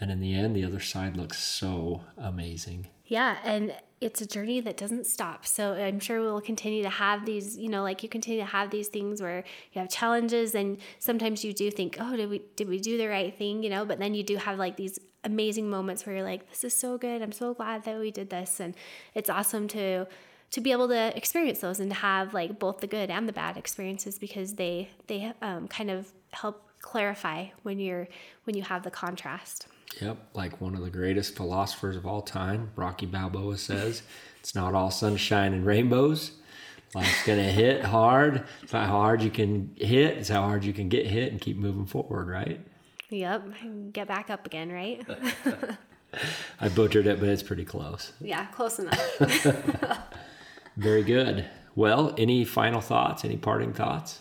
And 0.00 0.10
in 0.10 0.20
the 0.20 0.34
end 0.34 0.56
the 0.56 0.64
other 0.64 0.80
side 0.80 1.16
looks 1.16 1.38
so 1.38 2.02
amazing. 2.16 2.86
Yeah 3.06 3.36
and 3.44 3.74
it's 4.04 4.20
a 4.20 4.26
journey 4.26 4.60
that 4.60 4.76
doesn't 4.76 5.06
stop. 5.06 5.46
So 5.46 5.72
I'm 5.72 5.98
sure 5.98 6.20
we'll 6.20 6.40
continue 6.40 6.82
to 6.82 6.90
have 6.90 7.24
these, 7.24 7.56
you 7.56 7.68
know, 7.68 7.82
like 7.82 8.02
you 8.02 8.08
continue 8.08 8.40
to 8.40 8.46
have 8.46 8.70
these 8.70 8.88
things 8.88 9.22
where 9.22 9.44
you 9.72 9.80
have 9.80 9.90
challenges 9.90 10.54
and 10.54 10.78
sometimes 10.98 11.44
you 11.44 11.52
do 11.52 11.70
think, 11.70 11.96
oh, 11.98 12.14
did 12.16 12.28
we 12.28 12.42
did 12.56 12.68
we 12.68 12.78
do 12.78 12.98
the 12.98 13.06
right 13.06 13.34
thing, 13.36 13.62
you 13.62 13.70
know? 13.70 13.84
But 13.84 13.98
then 13.98 14.14
you 14.14 14.22
do 14.22 14.36
have 14.36 14.58
like 14.58 14.76
these 14.76 14.98
amazing 15.24 15.70
moments 15.70 16.04
where 16.04 16.16
you're 16.16 16.24
like, 16.24 16.48
this 16.50 16.64
is 16.64 16.76
so 16.76 16.98
good. 16.98 17.22
I'm 17.22 17.32
so 17.32 17.54
glad 17.54 17.84
that 17.84 17.98
we 17.98 18.10
did 18.10 18.28
this, 18.30 18.60
and 18.60 18.74
it's 19.14 19.30
awesome 19.30 19.68
to 19.68 20.06
to 20.50 20.60
be 20.60 20.70
able 20.70 20.86
to 20.86 21.16
experience 21.16 21.58
those 21.58 21.80
and 21.80 21.90
to 21.90 21.96
have 21.96 22.32
like 22.32 22.60
both 22.60 22.78
the 22.78 22.86
good 22.86 23.10
and 23.10 23.28
the 23.28 23.32
bad 23.32 23.56
experiences 23.56 24.18
because 24.18 24.54
they 24.54 24.90
they 25.06 25.32
um, 25.42 25.66
kind 25.66 25.90
of 25.90 26.12
help 26.32 26.68
clarify 26.80 27.46
when 27.62 27.78
you're 27.78 28.06
when 28.44 28.56
you 28.56 28.62
have 28.62 28.82
the 28.82 28.90
contrast. 28.90 29.66
Yep, 30.00 30.16
like 30.34 30.60
one 30.60 30.74
of 30.74 30.82
the 30.82 30.90
greatest 30.90 31.36
philosophers 31.36 31.96
of 31.96 32.06
all 32.06 32.22
time, 32.22 32.70
Rocky 32.76 33.06
Balboa 33.06 33.58
says, 33.58 34.02
it's 34.40 34.54
not 34.54 34.74
all 34.74 34.90
sunshine 34.90 35.52
and 35.52 35.64
rainbows. 35.64 36.32
Life's 36.94 37.24
gonna 37.26 37.42
hit 37.42 37.84
hard. 37.84 38.44
It's 38.62 38.72
not 38.72 38.86
how 38.88 38.98
hard 38.98 39.22
you 39.22 39.30
can 39.30 39.74
hit, 39.76 40.18
it's 40.18 40.28
how 40.28 40.42
hard 40.42 40.64
you 40.64 40.72
can 40.72 40.88
get 40.88 41.06
hit 41.06 41.32
and 41.32 41.40
keep 41.40 41.56
moving 41.56 41.86
forward, 41.86 42.28
right? 42.28 42.60
Yep, 43.10 43.48
get 43.92 44.08
back 44.08 44.30
up 44.30 44.46
again, 44.46 44.70
right? 44.72 45.06
I 46.60 46.68
butchered 46.68 47.06
it, 47.06 47.20
but 47.20 47.28
it's 47.28 47.42
pretty 47.42 47.64
close. 47.64 48.12
Yeah, 48.20 48.46
close 48.46 48.78
enough. 48.78 49.18
Very 50.76 51.02
good. 51.02 51.46
Well, 51.76 52.14
any 52.16 52.44
final 52.44 52.80
thoughts? 52.80 53.24
Any 53.24 53.36
parting 53.36 53.72
thoughts? 53.72 54.20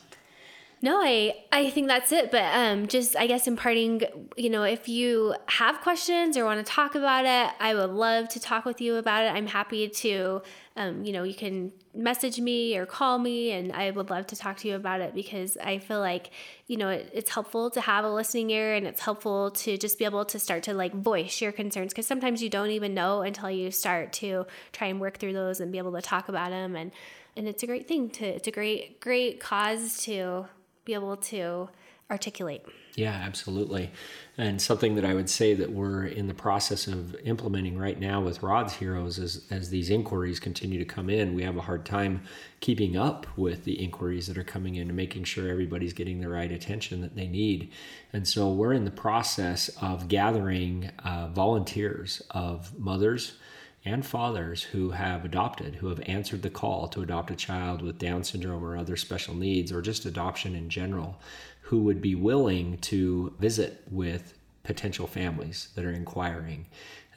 No, 0.84 1.00
I 1.02 1.34
I 1.50 1.70
think 1.70 1.88
that's 1.88 2.12
it. 2.12 2.30
But 2.30 2.44
um, 2.54 2.88
just 2.88 3.16
I 3.16 3.26
guess 3.26 3.48
imparting, 3.48 4.02
you 4.36 4.50
know, 4.50 4.64
if 4.64 4.90
you 4.90 5.34
have 5.46 5.80
questions 5.80 6.36
or 6.36 6.44
want 6.44 6.64
to 6.64 6.70
talk 6.70 6.94
about 6.94 7.24
it, 7.24 7.56
I 7.58 7.74
would 7.74 7.92
love 7.92 8.28
to 8.30 8.40
talk 8.42 8.66
with 8.66 8.82
you 8.82 8.96
about 8.96 9.24
it. 9.24 9.30
I'm 9.30 9.48
happy 9.48 9.88
to, 9.88 10.42
um, 10.76 11.06
you 11.06 11.14
know, 11.14 11.24
you 11.24 11.36
can 11.36 11.72
message 11.96 12.38
me 12.38 12.76
or 12.76 12.86
call 12.86 13.18
me, 13.18 13.52
and 13.52 13.72
I 13.72 13.92
would 13.92 14.10
love 14.10 14.28
to 14.28 14.36
talk 14.36 14.58
to 14.58 14.68
you 14.68 14.76
about 14.76 15.00
it 15.00 15.16
because 15.16 15.56
I 15.56 15.78
feel 15.78 16.02
like, 16.02 16.32
you 16.68 16.76
know, 16.76 16.90
it, 16.90 17.10
it's 17.14 17.30
helpful 17.30 17.70
to 17.70 17.80
have 17.80 18.04
a 18.04 18.12
listening 18.12 18.50
ear, 18.50 18.76
and 18.76 18.86
it's 18.86 19.00
helpful 19.00 19.52
to 19.52 19.78
just 19.78 19.98
be 19.98 20.04
able 20.04 20.26
to 20.26 20.38
start 20.38 20.64
to 20.64 20.74
like 20.74 20.94
voice 20.94 21.40
your 21.40 21.54
concerns 21.54 21.94
because 21.94 22.08
sometimes 22.08 22.44
you 22.44 22.50
don't 22.50 22.72
even 22.72 22.94
know 22.94 23.22
until 23.22 23.50
you 23.50 23.72
start 23.72 24.12
to 24.14 24.46
try 24.74 24.88
and 24.88 25.00
work 25.00 25.18
through 25.18 25.32
those 25.32 25.62
and 25.62 25.72
be 25.72 25.78
able 25.78 25.94
to 25.94 26.02
talk 26.02 26.28
about 26.28 26.50
them 26.50 26.76
and 26.76 26.92
and 27.38 27.48
it's 27.48 27.64
a 27.64 27.68
great 27.68 27.88
thing 27.88 28.10
to 28.10 28.26
it's 28.26 28.48
a 28.48 28.52
great 28.52 29.00
great 29.00 29.40
cause 29.40 29.98
to 30.04 30.46
be 30.86 30.94
able 30.94 31.18
to 31.18 31.70
articulate. 32.12 32.64
Yeah, 32.96 33.14
absolutely. 33.14 33.90
And 34.38 34.62
something 34.62 34.94
that 34.96 35.06
I 35.06 35.16
would 35.16 35.30
say 35.30 35.56
that 35.56 35.72
we're 35.72 36.06
in 36.06 36.28
the 36.28 36.34
process 36.34 36.86
of 36.86 37.16
implementing 37.24 37.76
right 37.76 38.00
now 38.00 38.22
with 38.22 38.44
Rod's 38.44 38.74
Heroes 38.74 39.18
is 39.18 39.48
as 39.50 39.72
these 39.72 39.90
inquiries 39.90 40.40
continue 40.40 40.78
to 40.78 40.86
come 40.86 41.10
in, 41.10 41.34
we 41.34 41.42
have 41.42 41.58
a 41.58 41.62
hard 41.62 41.86
time 41.86 42.22
keeping 42.60 42.96
up 42.96 43.26
with 43.36 43.64
the 43.64 43.82
inquiries 43.84 44.28
that 44.28 44.38
are 44.38 44.44
coming 44.44 44.76
in 44.76 44.90
and 44.90 44.96
making 44.96 45.24
sure 45.24 45.50
everybody's 45.50 45.94
getting 45.94 46.20
the 46.20 46.30
right 46.30 46.52
attention 46.52 47.02
that 47.02 47.16
they 47.16 47.28
need. 47.28 47.72
And 48.12 48.28
so 48.28 48.52
we're 48.52 48.74
in 48.74 48.86
the 48.86 48.92
process 48.92 49.70
of 49.82 50.08
gathering 50.08 50.92
uh, 51.04 51.30
volunteers 51.30 52.22
of 52.30 52.78
mothers 52.78 53.38
and 53.86 54.06
fathers 54.06 54.64
who 54.64 54.92
have 54.92 55.26
adopted, 55.26 55.76
who 55.76 55.88
have 55.88 56.02
answered 56.06 56.42
the 56.42 56.50
call 56.50 56.88
to 56.88 57.02
adopt 57.02 57.32
a 57.32 57.36
child 57.36 57.82
with 57.82 57.98
Down 57.98 58.24
syndrome 58.24 58.64
or 58.64 58.78
other 58.78 58.96
special 58.96 59.36
needs, 59.36 59.72
or 59.72 59.82
just 59.82 60.06
adoption 60.06 60.56
in 60.56 60.70
general, 60.70 61.20
who 61.62 61.80
would 61.80 62.02
be 62.02 62.16
willing 62.16 62.78
to 62.78 63.34
visit 63.40 63.84
with 63.92 64.34
potential 64.64 65.08
families 65.08 65.70
that 65.76 65.84
are 65.84 65.92
inquiring. 65.92 66.66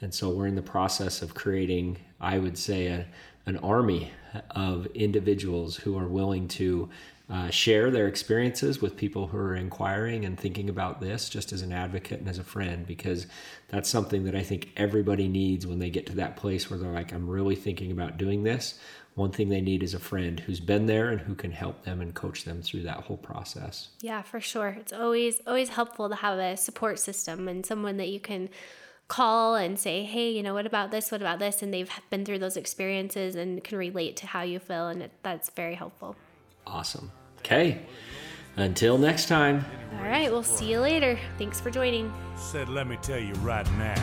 And 0.01 0.13
so 0.13 0.29
we're 0.29 0.47
in 0.47 0.55
the 0.55 0.61
process 0.61 1.21
of 1.21 1.33
creating, 1.33 1.97
I 2.19 2.37
would 2.37 2.57
say, 2.57 2.87
a, 2.87 3.07
an 3.45 3.57
army 3.57 4.11
of 4.51 4.85
individuals 4.87 5.77
who 5.77 5.97
are 5.97 6.07
willing 6.07 6.47
to 6.49 6.89
uh, 7.29 7.49
share 7.49 7.91
their 7.91 8.07
experiences 8.07 8.81
with 8.81 8.95
people 8.95 9.27
who 9.27 9.37
are 9.37 9.55
inquiring 9.55 10.23
and 10.23 10.39
thinking 10.39 10.69
about 10.69 11.01
this 11.01 11.27
just 11.27 11.51
as 11.51 11.61
an 11.61 11.73
advocate 11.73 12.19
and 12.19 12.29
as 12.29 12.39
a 12.39 12.43
friend 12.43 12.87
because 12.87 13.27
that's 13.67 13.89
something 13.89 14.23
that 14.23 14.35
I 14.35 14.43
think 14.43 14.71
everybody 14.77 15.27
needs 15.27 15.67
when 15.67 15.79
they 15.79 15.89
get 15.89 16.05
to 16.05 16.15
that 16.15 16.37
place 16.37 16.69
where 16.69 16.79
they're 16.79 16.91
like, 16.91 17.11
I'm 17.11 17.29
really 17.29 17.55
thinking 17.55 17.91
about 17.91 18.17
doing 18.17 18.43
this. 18.43 18.79
One 19.15 19.31
thing 19.31 19.49
they 19.49 19.61
need 19.61 19.83
is 19.83 19.93
a 19.93 19.99
friend 19.99 20.39
who's 20.39 20.61
been 20.61 20.85
there 20.85 21.09
and 21.09 21.19
who 21.19 21.35
can 21.35 21.51
help 21.51 21.83
them 21.83 21.99
and 21.99 22.13
coach 22.13 22.45
them 22.45 22.61
through 22.61 22.83
that 22.83 22.97
whole 22.97 23.17
process. 23.17 23.89
Yeah, 23.99 24.21
for 24.21 24.39
sure. 24.39 24.77
It's 24.79 24.93
always 24.93 25.41
always 25.45 25.69
helpful 25.69 26.07
to 26.07 26.15
have 26.15 26.37
a 26.37 26.55
support 26.55 26.99
system 26.99 27.47
and 27.47 27.65
someone 27.65 27.97
that 27.97 28.09
you 28.09 28.19
can 28.19 28.47
call 29.07 29.55
and 29.55 29.79
say, 29.79 30.03
hey, 30.03 30.29
you 30.29 30.43
know, 30.43 30.53
what 30.53 30.65
about 30.65 30.91
this? 30.91 31.11
What 31.11 31.21
about 31.21 31.39
this? 31.39 31.61
And 31.61 31.73
they've 31.73 31.89
been 32.09 32.25
through 32.25 32.39
those 32.39 32.57
experiences 32.57 33.35
and 33.35 33.63
can 33.63 33.77
relate 33.77 34.15
to 34.17 34.27
how 34.27 34.43
you 34.43 34.59
feel. 34.59 34.87
And 34.87 35.09
that's 35.23 35.49
very 35.49 35.75
helpful. 35.75 36.15
Awesome. 36.67 37.11
Okay. 37.39 37.81
Until 38.57 38.97
next 38.97 39.27
time. 39.27 39.65
All 39.97 40.03
right, 40.03 40.29
we'll 40.31 40.43
see 40.43 40.69
you 40.69 40.79
later. 40.79 41.17
Thanks 41.37 41.61
for 41.61 41.71
joining. 41.71 42.11
Said, 42.35 42.69
let 42.69 42.87
me 42.87 42.97
tell 43.01 43.19
you 43.19 43.33
right 43.35 43.65
now. 43.77 43.95